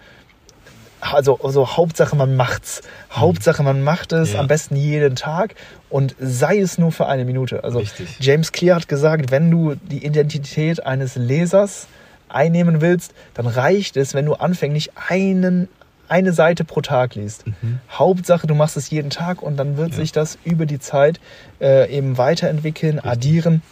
also, 1.01 1.39
also 1.43 1.77
Hauptsache 1.77 2.15
man 2.17 2.37
macht's. 2.37 2.83
Hauptsache 3.13 3.63
man 3.63 3.83
macht 3.83 4.13
es, 4.13 4.31
Mhm. 4.31 4.35
Ja. 4.35 4.41
am 4.41 4.47
besten 4.49 4.77
jeden 4.77 5.17
Tag 5.17 5.55
und 5.89 6.15
sei 6.21 6.59
es 6.59 6.79
nur 6.79 6.93
für 6.93 7.07
eine 7.07 7.25
Minute. 7.25 7.65
Also 7.65 7.79
Richtig. 7.79 8.17
James 8.21 8.53
Clear 8.53 8.77
hat 8.77 8.89
gesagt, 8.89 9.31
wenn 9.31 9.51
du 9.51 9.75
die 9.75 10.05
Identität 10.05 10.85
eines 10.87 11.17
Lesers 11.17 11.87
einnehmen 12.29 12.81
willst, 12.81 13.13
dann 13.35 13.47
reicht 13.47 13.97
es, 13.97 14.15
wenn 14.15 14.27
du 14.27 14.35
anfänglich 14.35 14.91
einen, 15.09 15.69
eine 16.09 16.33
Seite 16.33 16.65
pro 16.65 16.81
Tag 16.81 17.15
liest. 17.17 17.47
Mhm. 17.47 17.81
Hauptsache, 17.91 18.47
du 18.47 18.55
machst 18.55 18.77
es 18.77 18.91
jeden 18.91 19.11
Tag 19.11 19.43
und 19.43 19.57
dann 19.57 19.77
wird 19.77 19.91
Ja. 19.91 19.97
sich 19.97 20.13
das 20.13 20.39
über 20.45 20.67
die 20.67 20.79
Zeit 20.79 21.19
äh, 21.61 21.91
eben 21.91 22.19
weiterentwickeln, 22.19 22.95
Richtig. 22.99 23.11
addieren 23.11 23.63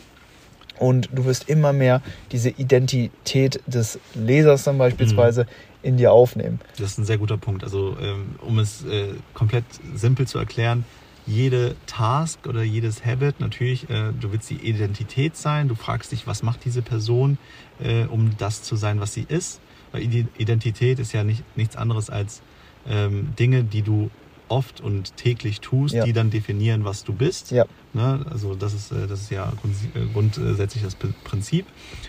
und 0.78 1.08
du 1.12 1.24
wirst 1.24 1.48
immer 1.48 1.72
mehr 1.72 2.02
diese 2.32 2.50
Identität 2.50 3.60
des 3.66 3.98
Lesers 4.14 4.64
dann 4.64 4.78
beispielsweise 4.78 5.42
Mhm. 5.44 5.46
in 5.82 5.96
dir 5.96 6.12
aufnehmen. 6.12 6.60
Das 6.78 6.92
ist 6.92 6.98
ein 6.98 7.04
sehr 7.04 7.18
guter 7.18 7.36
Punkt. 7.36 7.62
Also, 7.64 7.96
ähm, 8.00 8.34
um 8.40 8.58
es 8.58 8.84
äh, 8.84 9.14
komplett 9.34 9.64
simpel 9.94 10.26
zu 10.26 10.38
erklären, 10.38 10.84
jede 11.26 11.76
Task 11.86 12.46
oder 12.46 12.62
jedes 12.62 13.04
Habit, 13.04 13.38
natürlich, 13.38 13.88
äh, 13.90 14.12
du 14.18 14.32
willst 14.32 14.48
die 14.50 14.56
Identität 14.56 15.36
sein, 15.36 15.68
du 15.68 15.74
fragst 15.74 16.10
dich, 16.12 16.26
was 16.26 16.42
macht 16.42 16.64
diese 16.64 16.80
Person, 16.82 17.36
äh, 17.82 18.04
um 18.06 18.30
das 18.38 18.62
zu 18.62 18.76
sein, 18.76 19.00
was 19.00 19.12
sie 19.14 19.26
ist. 19.28 19.60
Weil 19.92 20.02
Ide- 20.02 20.28
Identität 20.38 20.98
ist 20.98 21.12
ja 21.12 21.24
nicht, 21.24 21.42
nichts 21.56 21.76
anderes 21.76 22.08
als 22.10 22.40
ähm, 22.88 23.34
Dinge, 23.38 23.62
die 23.64 23.82
du 23.82 24.10
oft 24.48 24.80
und 24.80 25.16
täglich 25.16 25.60
tust, 25.60 25.94
Ja. 25.94 26.04
die 26.04 26.12
dann 26.12 26.30
definieren, 26.30 26.84
was 26.84 27.04
du 27.04 27.12
bist. 27.12 27.50
Ja. 27.50 27.64
Ne? 27.92 28.24
Also 28.30 28.54
das 28.54 28.74
ist, 28.74 28.92
äh, 28.92 29.06
das 29.06 29.22
ist 29.22 29.30
ja 29.30 29.52
äh, 29.94 30.06
grundsätzlich 30.12 30.82
das 30.82 30.94
Prinzip. 30.94 31.66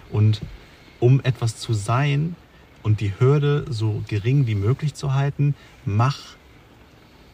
Und 0.09 0.41
um 0.99 1.19
etwas 1.21 1.57
zu 1.57 1.73
sein 1.73 2.35
und 2.83 2.99
die 3.01 3.13
Hürde 3.19 3.65
so 3.69 4.03
gering 4.07 4.47
wie 4.47 4.55
möglich 4.55 4.93
zu 4.93 5.13
halten, 5.13 5.55
mach 5.85 6.17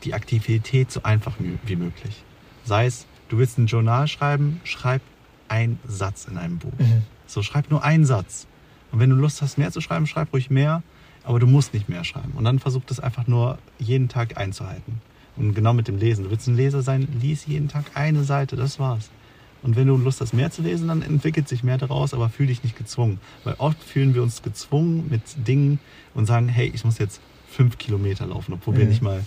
die 0.03 0.13
Aktivität 0.13 0.91
so 0.91 1.01
einfach 1.03 1.33
wie 1.39 1.57
wie 1.65 1.75
möglich. 1.75 2.23
Sei 2.63 2.85
es, 2.85 3.05
du 3.29 3.37
willst 3.37 3.57
ein 3.57 3.67
Journal 3.67 4.07
schreiben, 4.07 4.61
schreib 4.63 5.01
einen 5.47 5.79
Satz 5.87 6.25
in 6.25 6.37
einem 6.37 6.57
Buch. 6.57 6.73
Mhm. 6.77 7.03
So, 7.27 7.41
schreib 7.41 7.69
nur 7.71 7.83
einen 7.83 8.05
Satz. 8.05 8.47
Und 8.91 8.99
wenn 8.99 9.09
du 9.09 9.15
Lust 9.15 9.41
hast, 9.41 9.57
mehr 9.57 9.71
zu 9.71 9.81
schreiben, 9.81 10.05
schreib 10.07 10.31
ruhig 10.33 10.49
mehr, 10.49 10.83
aber 11.25 11.39
du 11.39 11.47
musst 11.47 11.73
nicht 11.73 11.89
mehr 11.89 12.03
schreiben. 12.03 12.33
Und 12.35 12.45
dann 12.45 12.59
versuch 12.59 12.83
das 12.85 12.99
einfach 12.99 13.27
nur 13.27 13.57
jeden 13.79 14.07
Tag 14.09 14.38
einzuhalten. 14.38 15.01
Und 15.35 15.53
genau 15.53 15.73
mit 15.73 15.88
dem 15.88 15.97
Lesen. 15.97 16.23
Du 16.23 16.31
willst 16.31 16.47
ein 16.47 16.55
Leser 16.55 16.81
sein, 16.81 17.07
lies 17.21 17.45
jeden 17.45 17.67
Tag 17.67 17.85
eine 17.93 18.23
Seite, 18.23 18.55
das 18.55 18.79
war's. 18.79 19.09
Und 19.63 19.75
wenn 19.75 19.88
du 19.88 19.97
Lust 19.97 20.21
hast, 20.21 20.33
mehr 20.33 20.51
zu 20.51 20.61
lesen, 20.61 20.88
dann 20.88 21.01
entwickelt 21.01 21.47
sich 21.47 21.63
mehr 21.63 21.79
daraus, 21.79 22.13
aber 22.13 22.29
fühl 22.29 22.47
dich 22.47 22.63
nicht 22.63 22.77
gezwungen. 22.77 23.19
Weil 23.43 23.55
oft 23.57 23.83
fühlen 23.83 24.13
wir 24.13 24.21
uns 24.21 24.43
gezwungen 24.43 25.07
mit 25.09 25.21
Dingen 25.47 25.79
und 26.13 26.27
sagen, 26.27 26.47
hey, 26.47 26.71
ich 26.73 26.85
muss 26.85 26.99
jetzt 26.99 27.19
fünf 27.49 27.79
Kilometer 27.79 28.27
laufen, 28.27 28.53
obwohl 28.53 28.77
wir 28.77 28.85
nicht 28.85 29.01
mal 29.01 29.25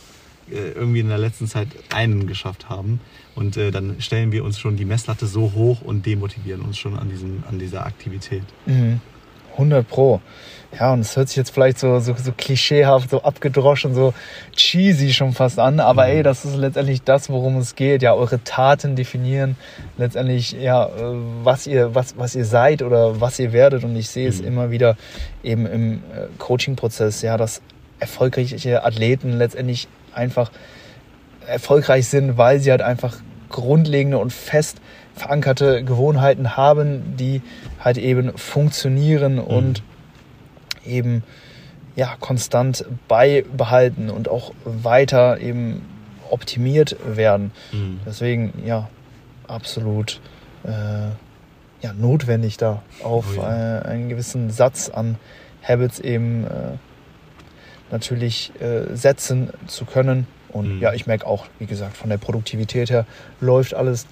äh, 0.51 0.71
irgendwie 0.71 1.01
in 1.01 1.09
der 1.09 1.19
letzten 1.19 1.49
Zeit 1.49 1.69
einen 1.93 2.29
geschafft 2.29 2.69
haben. 2.69 3.01
Und 3.35 3.57
äh, 3.57 3.73
dann 3.73 4.01
stellen 4.01 4.31
wir 4.31 4.45
uns 4.45 4.61
schon 4.61 4.77
die 4.77 4.85
Messlatte 4.85 5.27
so 5.27 5.53
hoch 5.55 5.83
und 5.83 6.07
demotivieren 6.07 6.61
uns 6.63 6.79
schon 6.79 6.97
an, 6.97 7.11
diesem, 7.11 7.43
an 7.49 7.59
dieser 7.59 7.85
Aktivität. 7.85 8.45
Mhm. 8.67 9.01
100 9.59 9.87
Pro. 9.89 10.21
Ja, 10.79 10.93
und 10.93 11.01
es 11.01 11.17
hört 11.17 11.29
sich 11.29 11.39
jetzt 11.39 11.51
vielleicht 11.51 11.79
so, 11.79 11.99
so, 11.99 12.15
so 12.15 12.31
klischeehaft, 12.37 13.09
so 13.09 13.23
abgedroschen, 13.23 13.95
so 13.95 14.13
cheesy 14.55 15.15
schon 15.15 15.33
fast 15.33 15.59
an, 15.59 15.81
aber 15.81 16.05
Mhm. 16.05 16.11
ey, 16.11 16.23
das 16.23 16.45
ist 16.45 16.57
letztendlich 16.57 17.03
das, 17.03 17.31
worum 17.31 17.57
es 17.57 17.75
geht. 17.75 18.03
Ja, 18.03 18.13
eure 18.13 18.45
Taten 18.45 18.95
definieren 18.95 19.57
letztendlich, 19.97 20.53
ja, 20.53 20.85
äh, 20.87 20.91
was 21.43 21.67
ihr, 21.67 21.95
was, 21.95 22.19
was 22.19 22.35
ihr 22.35 22.45
seid 22.45 22.83
oder 22.83 23.19
was 23.19 23.39
ihr 23.39 23.55
werdet. 23.55 23.83
Und 23.83 23.97
ich 23.97 24.11
sehe 24.11 24.29
es 24.29 24.43
Mhm. 24.43 24.47
immer 24.49 24.71
wieder 24.71 24.97
eben 25.43 25.65
im 25.67 25.95
äh, 25.95 26.27
Coaching-Prozess, 26.37 27.23
ja, 27.23 27.39
dass 27.39 27.63
erfolgreiche 27.99 28.85
Athleten 28.85 29.39
letztendlich 29.39 29.89
einfach 30.15 30.51
erfolgreich 31.47 32.07
sind, 32.09 32.37
weil 32.37 32.61
sie 32.61 32.71
halt 32.71 32.83
einfach 32.83 33.17
grundlegende 33.49 34.19
und 34.19 34.33
fest 34.35 34.79
verankerte 35.19 35.85
Gewohnheiten 35.85 36.57
haben, 36.57 37.17
die 37.17 37.43
halt 37.81 37.99
eben 37.99 38.37
funktionieren 38.37 39.35
mhm. 39.35 39.41
und 39.41 39.83
eben 40.85 41.23
ja, 41.97 42.15
konstant 42.21 42.85
beibehalten 43.09 44.09
und 44.09 44.29
auch 44.29 44.53
weiter 44.65 45.41
eben 45.41 45.83
optimiert 46.31 46.97
werden. 47.05 47.51
Mhm. 47.73 48.01
Deswegen, 48.07 48.53
ja, 48.65 48.89
absolut 49.49 50.21
äh, 50.65 51.11
ja, 51.81 51.93
notwendig 51.97 52.57
da 52.57 52.83
auf 53.03 53.37
oh 53.37 53.41
ja. 53.41 53.81
äh, 53.81 53.83
einen 53.87 54.09
gewissen 54.09 54.51
Satz 54.51 54.89
an 54.89 55.17
Habits 55.63 56.01
eben 56.01 56.45
äh, 56.45 56.51
natürlich 57.91 58.53
äh, 58.61 58.95
setzen 58.95 59.51
zu 59.67 59.85
können. 59.85 60.27
Und 60.51 60.77
mhm. 60.77 60.81
ja, 60.83 60.93
ich 60.93 61.07
merke 61.07 61.27
auch, 61.27 61.47
wie 61.59 61.67
gesagt, 61.67 61.97
von 61.97 62.11
der 62.11 62.19
Produktivität 62.19 62.91
her 62.91 63.07
läuft 63.41 63.75
alles 63.75 64.07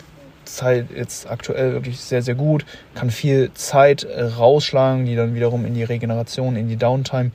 Zeit 0.46 0.86
jetzt 0.94 1.28
aktuell 1.28 1.72
wirklich 1.72 2.00
sehr, 2.00 2.22
sehr 2.22 2.34
gut. 2.34 2.64
Kann 2.94 3.10
viel 3.10 3.52
Zeit 3.54 4.04
äh, 4.04 4.22
rausschlagen, 4.22 5.04
die 5.04 5.16
dann 5.16 5.34
wiederum 5.34 5.64
in 5.66 5.74
die 5.74 5.84
Regeneration, 5.84 6.56
in 6.56 6.68
die 6.68 6.76
Downtime 6.76 7.30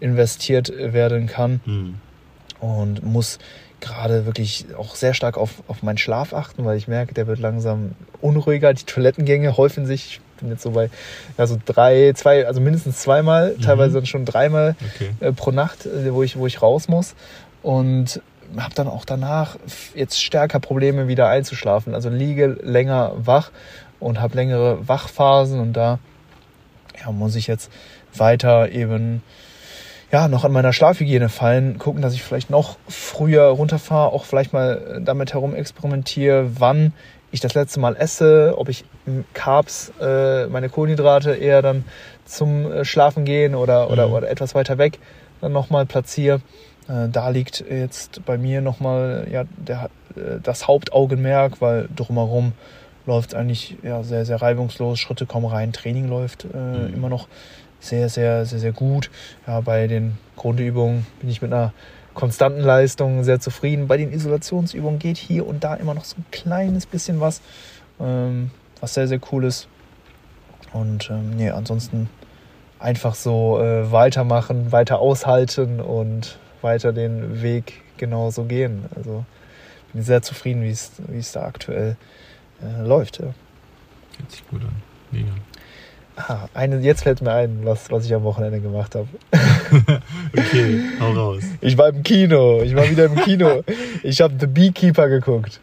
investiert 0.00 0.72
werden 0.76 1.26
kann. 1.26 1.60
Mhm. 1.64 1.94
Und 2.60 3.02
muss 3.02 3.38
gerade 3.80 4.24
wirklich 4.24 4.66
auch 4.78 4.94
sehr 4.94 5.12
stark 5.12 5.36
auf, 5.36 5.62
auf 5.66 5.82
meinen 5.82 5.98
Schlaf 5.98 6.32
achten, 6.32 6.64
weil 6.64 6.78
ich 6.78 6.88
merke, 6.88 7.12
der 7.12 7.26
wird 7.26 7.40
langsam 7.40 7.92
unruhiger. 8.20 8.72
Die 8.72 8.84
Toilettengänge 8.84 9.56
häufen 9.56 9.84
sich. 9.84 10.06
Ich 10.06 10.20
bin 10.40 10.50
jetzt 10.50 10.62
so 10.62 10.70
bei 10.70 10.88
ja, 11.36 11.46
so 11.46 11.58
drei, 11.64 12.12
zwei, 12.14 12.46
also 12.46 12.60
mindestens 12.60 13.00
zweimal, 13.00 13.54
mhm. 13.56 13.62
teilweise 13.62 13.94
dann 13.94 14.06
schon 14.06 14.24
dreimal 14.24 14.76
okay. 14.94 15.10
äh, 15.20 15.32
pro 15.32 15.50
Nacht, 15.50 15.86
äh, 15.86 16.14
wo, 16.14 16.22
ich, 16.22 16.36
wo 16.36 16.46
ich 16.46 16.62
raus 16.62 16.88
muss. 16.88 17.14
Und 17.62 18.20
habe 18.58 18.74
dann 18.74 18.88
auch 18.88 19.04
danach 19.04 19.56
jetzt 19.94 20.22
stärker 20.22 20.60
Probleme 20.60 21.08
wieder 21.08 21.28
einzuschlafen. 21.28 21.94
Also 21.94 22.08
liege 22.08 22.58
länger 22.62 23.12
wach 23.16 23.50
und 24.00 24.20
habe 24.20 24.36
längere 24.36 24.86
Wachphasen 24.88 25.60
und 25.60 25.72
da 25.72 25.98
ja, 27.00 27.10
muss 27.12 27.36
ich 27.36 27.46
jetzt 27.46 27.70
weiter 28.14 28.70
eben 28.70 29.22
ja, 30.10 30.28
noch 30.28 30.44
an 30.44 30.52
meiner 30.52 30.74
Schlafhygiene 30.74 31.30
fallen, 31.30 31.78
gucken, 31.78 32.02
dass 32.02 32.12
ich 32.12 32.22
vielleicht 32.22 32.50
noch 32.50 32.76
früher 32.86 33.44
runterfahre, 33.44 34.12
auch 34.12 34.26
vielleicht 34.26 34.52
mal 34.52 35.00
damit 35.02 35.32
herum 35.32 35.54
experimentiere, 35.54 36.60
wann 36.60 36.92
ich 37.30 37.40
das 37.40 37.54
letzte 37.54 37.80
Mal 37.80 37.96
esse, 37.96 38.54
ob 38.58 38.68
ich 38.68 38.84
Carbs, 39.32 39.90
äh, 40.00 40.46
meine 40.48 40.68
Kohlenhydrate 40.68 41.34
eher 41.34 41.62
dann 41.62 41.84
zum 42.26 42.70
äh, 42.70 42.84
Schlafen 42.84 43.24
gehen 43.24 43.54
oder, 43.54 43.90
oder, 43.90 44.08
mhm. 44.08 44.12
oder 44.12 44.30
etwas 44.30 44.54
weiter 44.54 44.76
weg 44.76 44.98
dann 45.40 45.52
nochmal 45.52 45.86
platziere. 45.86 46.40
Äh, 46.92 47.08
da 47.08 47.30
liegt 47.30 47.64
jetzt 47.68 48.24
bei 48.26 48.36
mir 48.38 48.60
nochmal 48.60 49.26
ja, 49.30 49.44
der, 49.56 49.90
äh, 50.16 50.40
das 50.42 50.68
Hauptaugenmerk, 50.68 51.60
weil 51.60 51.88
drumherum 51.94 52.52
läuft 53.06 53.30
es 53.30 53.34
eigentlich 53.34 53.76
ja, 53.82 54.02
sehr, 54.02 54.24
sehr 54.24 54.40
reibungslos, 54.40 55.00
Schritte 55.00 55.26
kommen 55.26 55.46
rein, 55.46 55.72
Training 55.72 56.08
läuft 56.08 56.44
äh, 56.44 56.56
mhm. 56.56 56.94
immer 56.94 57.08
noch 57.08 57.28
sehr, 57.80 58.08
sehr, 58.08 58.46
sehr, 58.46 58.60
sehr 58.60 58.72
gut. 58.72 59.10
Ja, 59.46 59.60
bei 59.60 59.86
den 59.88 60.18
Grundübungen 60.36 61.06
bin 61.20 61.30
ich 61.30 61.42
mit 61.42 61.52
einer 61.52 61.72
konstanten 62.14 62.60
Leistung 62.60 63.24
sehr 63.24 63.40
zufrieden. 63.40 63.88
Bei 63.88 63.96
den 63.96 64.12
Isolationsübungen 64.12 64.98
geht 64.98 65.16
hier 65.16 65.46
und 65.46 65.64
da 65.64 65.74
immer 65.74 65.94
noch 65.94 66.04
so 66.04 66.16
ein 66.18 66.24
kleines 66.30 66.86
bisschen 66.86 67.20
was, 67.20 67.40
ähm, 68.00 68.50
was 68.80 68.94
sehr, 68.94 69.08
sehr 69.08 69.18
cool 69.32 69.44
ist. 69.44 69.66
Und 70.72 71.10
ähm, 71.10 71.30
nee, 71.36 71.50
ansonsten 71.50 72.08
einfach 72.78 73.14
so 73.14 73.60
äh, 73.60 73.90
weitermachen, 73.90 74.70
weiter 74.70 75.00
aushalten 75.00 75.80
und 75.80 76.38
weiter 76.62 76.92
den 76.92 77.42
Weg 77.42 77.82
genauso 77.96 78.44
gehen. 78.44 78.84
Also 78.96 79.24
bin 79.92 80.02
sehr 80.02 80.22
zufrieden, 80.22 80.62
wie 80.62 80.70
es 81.18 81.32
da 81.32 81.44
aktuell 81.44 81.96
äh, 82.62 82.82
läuft. 82.82 83.18
Ja. 83.18 83.34
Hört 84.18 84.30
sich 84.30 84.46
gut 84.48 84.62
an. 84.62 84.74
Mega. 85.10 85.32
Ah, 86.16 86.48
eine, 86.52 86.78
jetzt 86.80 87.02
fällt 87.02 87.22
mir 87.22 87.32
ein, 87.32 87.60
was, 87.64 87.90
was 87.90 88.04
ich 88.04 88.14
am 88.14 88.22
Wochenende 88.22 88.60
gemacht 88.60 88.94
habe. 88.94 89.08
okay, 90.36 90.80
hau 91.00 91.12
raus. 91.12 91.42
Ich 91.60 91.76
war 91.78 91.88
im 91.88 92.02
Kino. 92.02 92.60
Ich 92.62 92.76
war 92.76 92.88
wieder 92.88 93.06
im 93.06 93.16
Kino. 93.16 93.62
Ich 94.02 94.20
habe 94.20 94.34
The 94.38 94.46
Beekeeper 94.46 95.08
geguckt. 95.08 95.60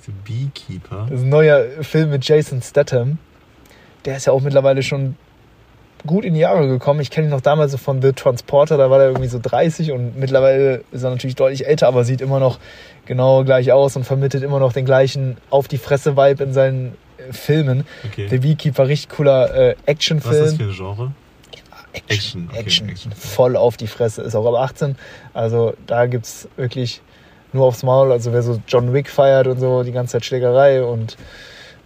The 0.00 0.12
Beekeeper? 0.24 1.06
Das 1.10 1.20
ist 1.20 1.26
ein 1.26 1.28
neuer 1.28 1.64
Film 1.82 2.10
mit 2.10 2.26
Jason 2.26 2.62
Statham. 2.62 3.18
Der 4.06 4.16
ist 4.16 4.26
ja 4.26 4.32
auch 4.32 4.40
mittlerweile 4.40 4.82
schon 4.82 5.16
gut 6.06 6.24
in 6.24 6.34
die 6.34 6.40
Jahre 6.40 6.66
gekommen. 6.68 7.00
Ich 7.00 7.10
kenne 7.10 7.28
ihn 7.28 7.30
noch 7.30 7.40
damals 7.40 7.72
so 7.72 7.78
von 7.78 8.02
The 8.02 8.12
Transporter, 8.12 8.76
da 8.76 8.90
war 8.90 9.00
er 9.00 9.08
irgendwie 9.08 9.28
so 9.28 9.38
30 9.40 9.92
und 9.92 10.18
mittlerweile 10.18 10.84
ist 10.92 11.02
er 11.02 11.10
natürlich 11.10 11.36
deutlich 11.36 11.66
älter, 11.66 11.88
aber 11.88 12.04
sieht 12.04 12.20
immer 12.20 12.40
noch 12.40 12.58
genau 13.06 13.44
gleich 13.44 13.72
aus 13.72 13.96
und 13.96 14.04
vermittelt 14.04 14.42
immer 14.42 14.60
noch 14.60 14.72
den 14.72 14.84
gleichen 14.84 15.36
auf 15.50 15.68
die 15.68 15.78
Fresse-Vibe 15.78 16.44
in 16.44 16.52
seinen 16.52 16.96
Filmen. 17.30 17.84
Okay. 18.04 18.28
The 18.28 18.38
Beekeeper, 18.38 18.88
richtig 18.88 19.16
cooler 19.16 19.54
äh, 19.54 19.76
Actionfilm. 19.86 20.34
Was 20.34 20.52
ist 20.52 20.60
das 20.60 20.66
für 20.66 20.72
ein 20.72 20.76
Genre? 20.76 21.12
Action, 21.92 22.10
Action, 22.10 22.48
okay, 22.50 22.60
Action, 22.60 22.88
Action, 22.88 23.12
voll 23.12 23.56
auf 23.56 23.76
die 23.76 23.88
Fresse. 23.88 24.22
Ist 24.22 24.34
auch 24.34 24.46
ab 24.46 24.70
18. 24.70 24.96
Also 25.34 25.74
da 25.86 26.06
gibt 26.06 26.26
es 26.26 26.48
wirklich 26.56 27.02
nur 27.52 27.66
aufs 27.66 27.82
Maul. 27.82 28.12
Also 28.12 28.32
wer 28.32 28.42
so 28.42 28.60
John 28.66 28.92
Wick 28.92 29.10
feiert 29.10 29.46
und 29.46 29.58
so, 29.58 29.82
die 29.82 29.92
ganze 29.92 30.12
Zeit 30.12 30.24
Schlägerei 30.24 30.82
und 30.82 31.16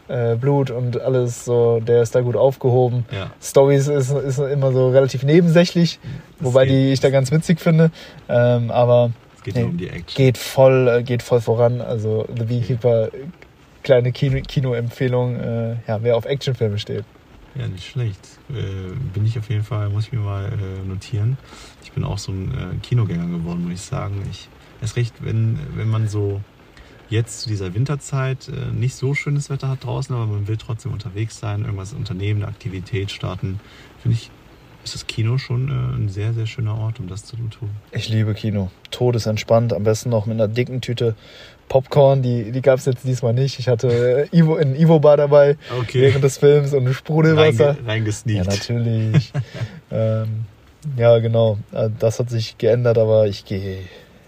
äh, 0.08 0.36
Blut 0.36 0.70
und 0.70 1.00
alles, 1.00 1.44
so, 1.44 1.80
der 1.80 2.02
ist 2.02 2.14
da 2.14 2.20
gut 2.20 2.36
aufgehoben. 2.36 3.04
Ja. 3.10 3.30
Stories 3.42 3.88
ist, 3.88 4.10
ist 4.10 4.38
immer 4.38 4.72
so 4.72 4.90
relativ 4.90 5.22
nebensächlich, 5.22 5.98
das 6.38 6.46
wobei 6.46 6.66
die 6.66 6.92
ich 6.92 7.00
da 7.00 7.10
ganz 7.10 7.30
witzig 7.32 7.60
finde. 7.60 7.90
Ähm, 8.28 8.70
aber 8.70 9.12
es 9.36 9.42
geht 9.42 9.56
nee, 9.56 9.62
um 9.62 9.76
die 9.76 9.88
Action. 9.88 10.16
Geht 10.16 10.38
voll, 10.38 10.88
äh, 10.88 11.02
geht 11.02 11.22
voll 11.22 11.40
voran. 11.40 11.80
Also 11.80 12.26
The 12.36 12.44
Beekeeper 12.44 13.08
kleine 13.84 14.10
Kino 14.12 14.40
Kinoempfehlung, 14.40 15.36
äh, 15.36 15.76
ja, 15.86 16.02
wer 16.02 16.16
auf 16.16 16.24
Actionfilme 16.24 16.78
steht. 16.78 17.04
Ja, 17.54 17.68
nicht 17.68 17.86
schlecht. 17.86 18.18
Äh, 18.50 18.92
bin 19.12 19.24
ich 19.24 19.38
auf 19.38 19.48
jeden 19.48 19.62
Fall, 19.62 19.88
muss 19.90 20.06
ich 20.06 20.12
mir 20.12 20.20
mal 20.20 20.46
äh, 20.46 20.88
notieren. 20.88 21.38
Ich 21.84 21.92
bin 21.92 22.02
auch 22.02 22.18
so 22.18 22.32
ein 22.32 22.50
äh, 22.50 22.76
Kinogänger 22.82 23.26
geworden, 23.26 23.62
muss 23.62 23.74
ich 23.74 23.80
sagen. 23.82 24.26
Ich, 24.30 24.48
erst 24.80 24.96
recht, 24.96 25.14
wenn, 25.20 25.60
wenn 25.76 25.88
man 25.88 26.08
so 26.08 26.40
jetzt 27.10 27.42
zu 27.42 27.48
dieser 27.48 27.74
Winterzeit 27.74 28.48
äh, 28.48 28.72
nicht 28.72 28.94
so 28.94 29.14
schönes 29.14 29.50
Wetter 29.50 29.68
hat 29.68 29.84
draußen, 29.84 30.14
aber 30.14 30.26
man 30.26 30.48
will 30.48 30.56
trotzdem 30.56 30.92
unterwegs 30.92 31.38
sein, 31.38 31.64
irgendwas 31.64 31.92
unternehmen, 31.92 32.42
eine 32.42 32.50
Aktivität 32.50 33.10
starten, 33.10 33.60
finde 34.02 34.16
ich, 34.16 34.30
ist 34.84 34.94
das 34.94 35.06
Kino 35.06 35.38
schon 35.38 35.68
äh, 35.68 35.96
ein 35.96 36.08
sehr, 36.08 36.34
sehr 36.34 36.46
schöner 36.46 36.78
Ort, 36.78 37.00
um 37.00 37.08
das 37.08 37.24
zu 37.24 37.36
tun. 37.36 37.70
Ich 37.92 38.08
liebe 38.08 38.34
Kino. 38.34 38.70
Todesentspannt, 38.90 39.72
am 39.72 39.82
besten 39.82 40.10
noch 40.10 40.26
mit 40.26 40.34
einer 40.34 40.48
dicken 40.48 40.80
Tüte 40.80 41.14
Popcorn, 41.68 42.22
die, 42.22 42.52
die 42.52 42.60
gab 42.60 42.78
es 42.78 42.84
jetzt 42.84 43.04
diesmal 43.04 43.32
nicht. 43.32 43.58
Ich 43.58 43.68
hatte 43.68 44.28
äh, 44.30 44.36
Ivo, 44.36 44.56
ein 44.56 44.76
Ivo-Bar 44.76 45.16
dabei 45.16 45.56
okay. 45.80 46.02
während 46.02 46.22
des 46.22 46.38
Films 46.38 46.74
und 46.74 46.86
ein 46.86 46.94
Sprudelwasser. 46.94 47.70
Reinge, 47.70 47.86
reingesneakt. 47.86 48.46
Ja, 48.46 48.52
natürlich. 48.52 49.32
ähm, 49.90 50.44
ja, 50.96 51.18
genau. 51.18 51.58
Äh, 51.72 51.88
das 51.98 52.20
hat 52.20 52.28
sich 52.28 52.58
geändert, 52.58 52.98
aber 52.98 53.26
ich 53.26 53.46
gehe 53.46 53.78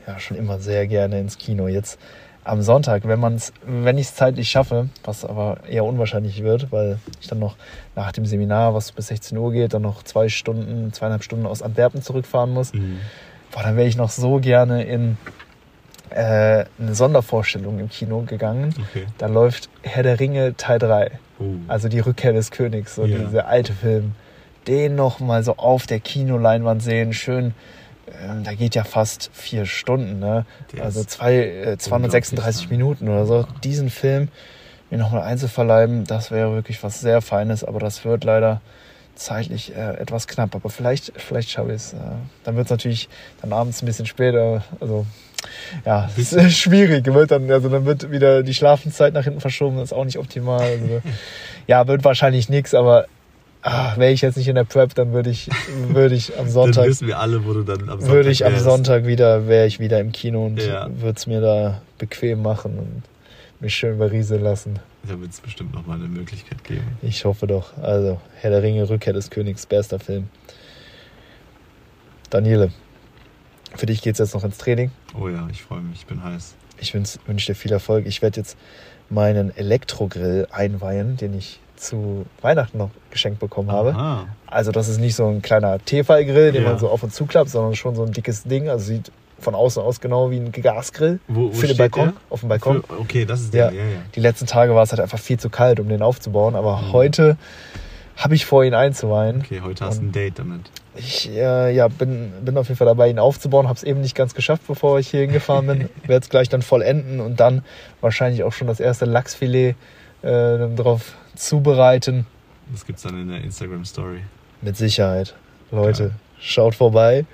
ja 0.06 0.18
schon 0.18 0.36
immer 0.36 0.58
sehr 0.58 0.86
gerne 0.86 1.20
ins 1.20 1.36
Kino. 1.36 1.68
Jetzt 1.68 1.98
am 2.46 2.62
Sonntag, 2.62 3.06
wenn 3.08 3.18
man 3.18 3.34
es, 3.34 3.52
wenn 3.66 3.98
ich 3.98 4.06
es 4.06 4.14
zeitlich 4.14 4.48
schaffe, 4.48 4.88
was 5.04 5.24
aber 5.24 5.58
eher 5.68 5.84
unwahrscheinlich 5.84 6.42
wird, 6.42 6.70
weil 6.70 6.98
ich 7.20 7.26
dann 7.26 7.40
noch 7.40 7.56
nach 7.96 8.12
dem 8.12 8.24
Seminar, 8.24 8.74
was 8.74 8.92
bis 8.92 9.08
16 9.08 9.36
Uhr 9.36 9.52
geht, 9.52 9.74
dann 9.74 9.82
noch 9.82 10.02
zwei 10.04 10.28
Stunden, 10.28 10.92
zweieinhalb 10.92 11.24
Stunden 11.24 11.46
aus 11.46 11.62
Antwerpen 11.62 12.02
zurückfahren 12.02 12.52
muss. 12.52 12.72
Mhm. 12.72 13.00
Boah, 13.50 13.62
dann 13.62 13.76
wäre 13.76 13.88
ich 13.88 13.96
noch 13.96 14.10
so 14.10 14.38
gerne 14.38 14.84
in 14.84 15.16
äh, 16.10 16.64
eine 16.78 16.94
Sondervorstellung 16.94 17.80
im 17.80 17.88
Kino 17.88 18.22
gegangen. 18.22 18.74
Okay. 18.90 19.06
Da 19.18 19.26
läuft 19.26 19.68
Herr 19.82 20.04
der 20.04 20.20
Ringe 20.20 20.56
Teil 20.56 20.78
3. 20.78 21.10
Uh. 21.40 21.56
Also 21.66 21.88
die 21.88 22.00
Rückkehr 22.00 22.32
des 22.32 22.50
Königs, 22.50 22.94
so 22.94 23.04
yeah. 23.04 23.18
dieser 23.18 23.48
alte 23.48 23.72
Film. 23.72 24.14
Den 24.68 24.94
nochmal 24.94 25.42
so 25.42 25.56
auf 25.56 25.86
der 25.86 26.00
Kinoleinwand 26.00 26.82
sehen, 26.82 27.12
schön. 27.12 27.54
Äh, 28.06 28.42
da 28.42 28.54
geht 28.54 28.74
ja 28.74 28.84
fast 28.84 29.30
vier 29.32 29.66
Stunden, 29.66 30.18
ne? 30.18 30.46
also 30.80 31.04
zwei, 31.04 31.36
äh, 31.36 31.78
236 31.78 32.70
Minuten 32.70 33.08
oder 33.08 33.26
so. 33.26 33.46
Diesen 33.64 33.90
Film 33.90 34.28
mir 34.90 34.98
nochmal 34.98 35.22
einzuverleiben, 35.22 36.04
das 36.04 36.30
wäre 36.30 36.52
wirklich 36.52 36.82
was 36.82 37.00
sehr 37.00 37.20
Feines, 37.20 37.64
aber 37.64 37.80
das 37.80 38.04
wird 38.04 38.24
leider 38.24 38.60
zeitlich 39.16 39.74
äh, 39.74 39.96
etwas 39.96 40.26
knapp. 40.28 40.54
Aber 40.54 40.70
vielleicht, 40.70 41.12
vielleicht 41.16 41.50
schaffe 41.50 41.70
ich 41.70 41.76
es. 41.76 41.92
Äh, 41.94 41.96
dann 42.44 42.56
wird 42.56 42.66
es 42.66 42.70
natürlich 42.70 43.08
dann 43.40 43.52
abends 43.52 43.82
ein 43.82 43.86
bisschen 43.86 44.06
später. 44.06 44.62
Also 44.80 45.06
ja, 45.84 46.08
das 46.16 46.32
ist 46.32 46.52
schwierig. 46.56 47.06
Wird 47.06 47.30
dann, 47.30 47.50
also 47.50 47.68
dann 47.68 47.84
wird 47.84 48.10
wieder 48.10 48.42
die 48.42 48.54
Schlafenszeit 48.54 49.14
nach 49.14 49.24
hinten 49.24 49.40
verschoben, 49.40 49.76
das 49.76 49.90
ist 49.90 49.92
auch 49.92 50.04
nicht 50.04 50.18
optimal. 50.18 50.60
Also, 50.60 51.02
ja, 51.66 51.86
wird 51.86 52.04
wahrscheinlich 52.04 52.48
nichts, 52.48 52.74
aber 52.74 53.06
ah, 53.62 53.96
wäre 53.96 54.12
ich 54.12 54.20
jetzt 54.20 54.36
nicht 54.36 54.48
in 54.48 54.54
der 54.54 54.64
Prep, 54.64 54.94
dann 54.94 55.12
würde 55.12 55.30
ich, 55.30 55.48
würde 55.88 56.14
ich 56.14 56.38
am 56.38 56.48
Sonntag. 56.48 56.82
dann 56.82 56.90
wissen 56.90 57.08
wir 57.08 57.18
alle, 57.18 57.44
wo 57.44 57.52
du 57.52 57.62
dann 57.62 57.80
am 57.82 58.00
Sonntag 58.00 58.08
Würde 58.08 58.30
ich 58.30 58.46
am 58.46 58.56
Sonntag 58.58 59.06
wieder, 59.06 59.48
wäre 59.48 59.66
ich 59.66 59.80
wieder 59.80 60.00
im 60.00 60.12
Kino 60.12 60.46
und 60.46 60.62
ja. 60.62 60.88
würde 61.00 61.16
es 61.16 61.26
mir 61.26 61.40
da 61.40 61.82
bequem 61.98 62.42
machen 62.42 62.78
und 62.78 63.02
mich 63.60 63.74
schön 63.74 63.98
berieseln 63.98 64.42
lassen. 64.42 64.78
Da 65.02 65.20
wird 65.20 65.30
es 65.30 65.40
bestimmt 65.40 65.74
nochmal 65.74 65.98
eine 65.98 66.08
Möglichkeit 66.08 66.64
geben. 66.64 66.98
Ich 67.02 67.24
hoffe 67.24 67.46
doch. 67.46 67.76
Also, 67.78 68.20
Herr 68.40 68.50
der 68.50 68.62
Ringe, 68.62 68.88
Rückkehr 68.88 69.12
des 69.12 69.30
Königs, 69.30 69.66
bester 69.66 69.98
Film. 69.98 70.28
Daniele, 72.30 72.72
für 73.76 73.86
dich 73.86 74.02
geht 74.02 74.14
es 74.14 74.18
jetzt 74.18 74.34
noch 74.34 74.44
ins 74.44 74.58
Training. 74.58 74.90
Oh 75.18 75.28
ja, 75.28 75.46
ich 75.50 75.62
freue 75.62 75.80
mich, 75.80 76.00
ich 76.00 76.06
bin 76.06 76.22
heiß. 76.22 76.54
Ich 76.78 76.92
wünsche 76.92 77.18
wünsch 77.26 77.46
dir 77.46 77.54
viel 77.54 77.72
Erfolg. 77.72 78.06
Ich 78.06 78.20
werde 78.20 78.40
jetzt 78.40 78.56
meinen 79.08 79.56
Elektrogrill 79.56 80.48
einweihen, 80.50 81.16
den 81.16 81.34
ich 81.34 81.60
zu 81.76 82.26
Weihnachten 82.42 82.78
noch 82.78 82.90
geschenkt 83.10 83.38
bekommen 83.40 83.70
habe. 83.72 83.90
Aha. 83.94 84.26
Also 84.46 84.72
das 84.72 84.88
ist 84.88 84.98
nicht 84.98 85.14
so 85.14 85.26
ein 85.28 85.42
kleiner 85.42 85.78
Tefal-Grill, 85.84 86.52
den 86.52 86.62
Ja. 86.64 86.70
man 86.70 86.78
so 86.78 86.88
auf 86.88 87.02
und 87.02 87.12
zuklappt, 87.12 87.50
sondern 87.50 87.74
schon 87.76 87.94
so 87.94 88.04
ein 88.04 88.12
dickes 88.12 88.44
Ding. 88.44 88.68
Also 88.68 88.86
sieht 88.86 89.10
von 89.38 89.54
außen 89.54 89.82
aus 89.82 90.00
genau 90.00 90.30
wie 90.30 90.36
ein 90.38 90.50
Gasgrill 90.52 91.20
Wo, 91.28 91.48
wo 91.48 91.52
für 91.52 91.66
den 91.66 91.76
Balkon. 91.76 92.04
der? 92.06 92.14
Auf 92.30 92.40
dem 92.40 92.48
Balkon. 92.48 92.82
Für, 92.82 92.98
okay, 93.00 93.24
das 93.26 93.40
ist 93.42 93.54
Ja. 93.54 93.70
der. 93.70 93.78
Ja, 93.80 93.84
ja. 93.90 93.98
Die 94.14 94.20
letzten 94.20 94.46
Tage 94.46 94.74
war 94.74 94.82
es 94.82 94.90
halt 94.92 95.00
einfach 95.00 95.18
viel 95.18 95.38
zu 95.38 95.50
kalt, 95.50 95.78
um 95.80 95.88
den 95.88 96.00
aufzubauen. 96.02 96.54
Aber 96.54 96.78
Mhm. 96.78 96.92
heute 96.92 97.36
habe 98.16 98.34
ich 98.34 98.46
vor, 98.46 98.64
ihn 98.64 98.72
einzuweihen. 98.72 99.42
Okay, 99.44 99.60
heute 99.62 99.84
hast 99.84 99.98
du 100.00 100.06
ein 100.06 100.12
Date 100.12 100.38
damit. 100.38 100.62
Ich 100.98 101.28
äh, 101.30 101.74
ja, 101.74 101.88
bin, 101.88 102.32
bin 102.42 102.56
auf 102.56 102.68
jeden 102.68 102.78
Fall 102.78 102.86
dabei, 102.86 103.10
ihn 103.10 103.18
aufzubauen. 103.18 103.68
Habe 103.68 103.76
es 103.76 103.82
eben 103.82 104.00
nicht 104.00 104.14
ganz 104.14 104.32
geschafft, 104.34 104.62
bevor 104.66 104.98
ich 104.98 105.08
hier 105.08 105.20
hingefahren 105.20 105.66
bin. 105.66 105.88
Werde 106.06 106.22
es 106.24 106.30
gleich 106.30 106.48
dann 106.48 106.62
vollenden 106.62 107.20
und 107.20 107.38
dann 107.38 107.62
wahrscheinlich 108.00 108.42
auch 108.44 108.52
schon 108.54 108.66
das 108.68 108.80
erste 108.80 109.04
Lachsfilet 109.04 109.74
äh, 110.22 110.68
drauf 110.74 111.12
zubereiten. 111.36 112.26
Das 112.72 112.84
gibt's 112.84 113.02
dann 113.02 113.20
in 113.20 113.28
der 113.28 113.42
Instagram-Story. 113.42 114.22
Mit 114.62 114.76
Sicherheit. 114.76 115.34
Leute, 115.70 116.08
Geil. 116.08 116.14
schaut 116.40 116.74
vorbei 116.74 117.24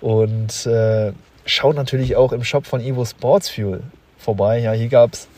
und 0.00 0.66
äh, 0.66 1.12
schaut 1.44 1.76
natürlich 1.76 2.16
auch 2.16 2.32
im 2.32 2.44
Shop 2.44 2.66
von 2.66 2.80
Evo 2.80 3.04
Sports 3.04 3.50
Fuel 3.50 3.82
vorbei. 4.18 4.58
Ja, 4.58 4.72
hier 4.72 4.88
gab 4.88 5.12
es 5.12 5.28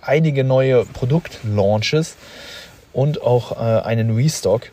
einige 0.00 0.44
neue 0.44 0.84
Produktlaunches 0.86 2.16
und 2.92 3.22
auch 3.22 3.52
äh, 3.52 3.82
einen 3.82 4.14
Restock 4.14 4.70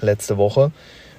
letzte 0.00 0.36
Woche. 0.36 0.72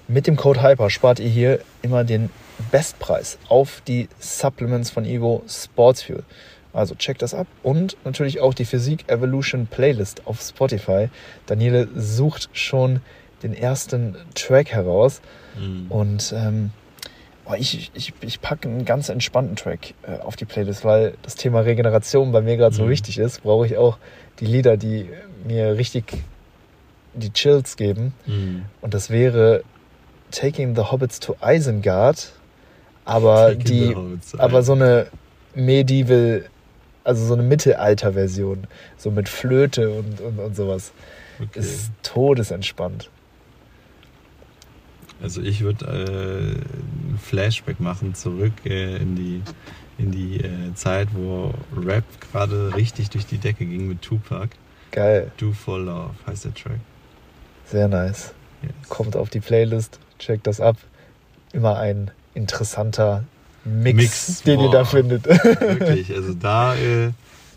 Mit 0.07 0.27
dem 0.27 0.35
Code 0.35 0.61
HYPER 0.61 0.89
spart 0.89 1.19
ihr 1.19 1.29
hier 1.29 1.59
immer 1.81 2.03
den 2.03 2.29
Bestpreis 2.71 3.37
auf 3.47 3.81
die 3.87 4.09
Supplements 4.19 4.89
von 4.89 5.05
Evo 5.05 5.43
Sports 5.47 6.03
Fuel. 6.03 6.23
Also 6.73 6.95
checkt 6.95 7.21
das 7.21 7.33
ab 7.33 7.47
und 7.63 7.97
natürlich 8.05 8.41
auch 8.41 8.53
die 8.53 8.65
Physik 8.65 9.09
Evolution 9.09 9.65
Playlist 9.67 10.27
auf 10.27 10.39
Spotify. 10.41 11.09
Daniele 11.47 11.87
sucht 11.95 12.49
schon 12.53 13.01
den 13.43 13.53
ersten 13.53 14.15
Track 14.35 14.69
heraus 14.71 15.21
Mhm. 15.57 15.85
und 15.89 16.33
ähm, 16.37 16.69
ich, 17.57 17.89
ich, 17.95 18.13
ich 18.21 18.39
packe 18.41 18.69
einen 18.69 18.85
ganz 18.85 19.09
entspannten 19.09 19.55
Track 19.55 19.95
äh, 20.03 20.19
auf 20.19 20.35
die 20.35 20.45
Playlist, 20.45 20.85
weil 20.85 21.15
das 21.23 21.33
Thema 21.35 21.61
Regeneration 21.61 22.31
bei 22.31 22.41
mir 22.41 22.57
gerade 22.57 22.75
so 22.75 22.83
Mhm. 22.83 22.89
wichtig 22.89 23.17
ist, 23.17 23.41
brauche 23.41 23.65
ich 23.65 23.75
auch 23.77 23.97
die 24.39 24.45
Lieder, 24.45 24.77
die 24.77 25.09
mir 25.47 25.75
richtig 25.75 26.13
die 27.15 27.33
Chills 27.33 27.75
geben. 27.75 28.13
Mhm. 28.27 28.65
Und 28.81 28.93
das 28.93 29.09
wäre 29.09 29.63
Taking 30.29 30.75
the 30.75 30.83
Hobbits 30.83 31.19
to 31.19 31.35
Isengard, 31.43 32.31
aber 33.03 33.47
Taking 33.57 33.63
die, 33.65 33.95
aber 34.37 34.61
so 34.61 34.73
eine 34.73 35.07
Medieval, 35.55 36.45
also 37.09 37.25
so 37.25 37.33
eine 37.33 37.43
Mittelalter-Version, 37.43 38.67
so 38.97 39.11
mit 39.11 39.27
Flöte 39.29 39.89
und, 39.89 40.21
und, 40.21 40.39
und 40.39 40.55
sowas, 40.55 40.91
Okay. 41.41 41.59
ist 41.59 41.91
todesentspannt. 42.03 43.09
Also 45.21 45.41
ich 45.41 45.61
würde 45.61 45.85
äh, 45.85 46.51
ein 47.11 47.17
Flashback 47.21 47.79
machen 47.79 48.13
zurück 48.13 48.53
äh, 48.65 48.97
in 48.97 49.15
die, 49.15 49.41
in 49.97 50.11
die 50.11 50.37
äh, 50.41 50.73
Zeit, 50.75 51.09
wo 51.13 51.53
Rap 51.75 52.03
gerade 52.31 52.73
richtig 52.75 53.09
durch 53.09 53.25
die 53.25 53.37
Decke 53.37 53.65
ging 53.65 53.87
mit 53.87 54.01
Tupac. 54.01 54.49
Geil, 54.91 55.31
Do 55.37 55.51
for 55.51 55.79
Love 55.79 56.11
heißt 56.27 56.45
der 56.45 56.53
Track. 56.53 56.79
sehr 57.65 57.87
nice. 57.87 58.33
Yes. 58.61 58.89
Kommt 58.89 59.15
auf 59.15 59.29
die 59.29 59.39
Playlist, 59.39 59.99
checkt 60.19 60.45
das 60.47 60.59
ab. 60.59 60.75
Immer 61.53 61.77
ein 61.77 62.11
interessanter 62.33 63.23
Mix, 63.65 63.97
Mix, 63.97 64.43
den 64.43 64.59
ihr 64.59 64.67
boah. 64.67 64.71
da 64.71 64.85
findet. 64.85 65.25
Wirklich, 65.25 66.15
also 66.15 66.33
da 66.33 66.75
äh, 66.75 67.11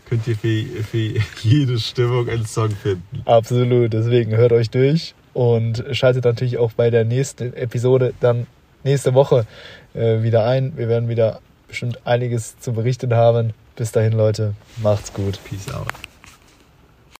könnt 0.05 0.27
ihr 0.27 0.35
für, 0.35 0.83
für 0.83 1.19
jede 1.41 1.79
Stimmung 1.79 2.29
einen 2.29 2.45
Song 2.45 2.71
finden. 2.71 3.21
Absolut, 3.25 3.93
deswegen 3.93 4.35
hört 4.35 4.51
euch 4.51 4.69
durch 4.69 5.15
und 5.33 5.83
schaltet 5.91 6.25
natürlich 6.25 6.57
auch 6.57 6.71
bei 6.73 6.89
der 6.89 7.05
nächsten 7.05 7.53
Episode 7.53 8.13
dann 8.19 8.47
nächste 8.83 9.13
Woche 9.13 9.45
äh, 9.93 10.21
wieder 10.21 10.45
ein. 10.45 10.77
Wir 10.77 10.87
werden 10.87 11.09
wieder 11.09 11.39
bestimmt 11.67 12.05
einiges 12.05 12.59
zu 12.59 12.73
berichten 12.73 13.13
haben. 13.13 13.53
Bis 13.75 13.91
dahin, 13.91 14.13
Leute, 14.13 14.53
macht's 14.81 15.11
gut. 15.13 15.39
Peace 15.43 15.73
out. 15.73 15.87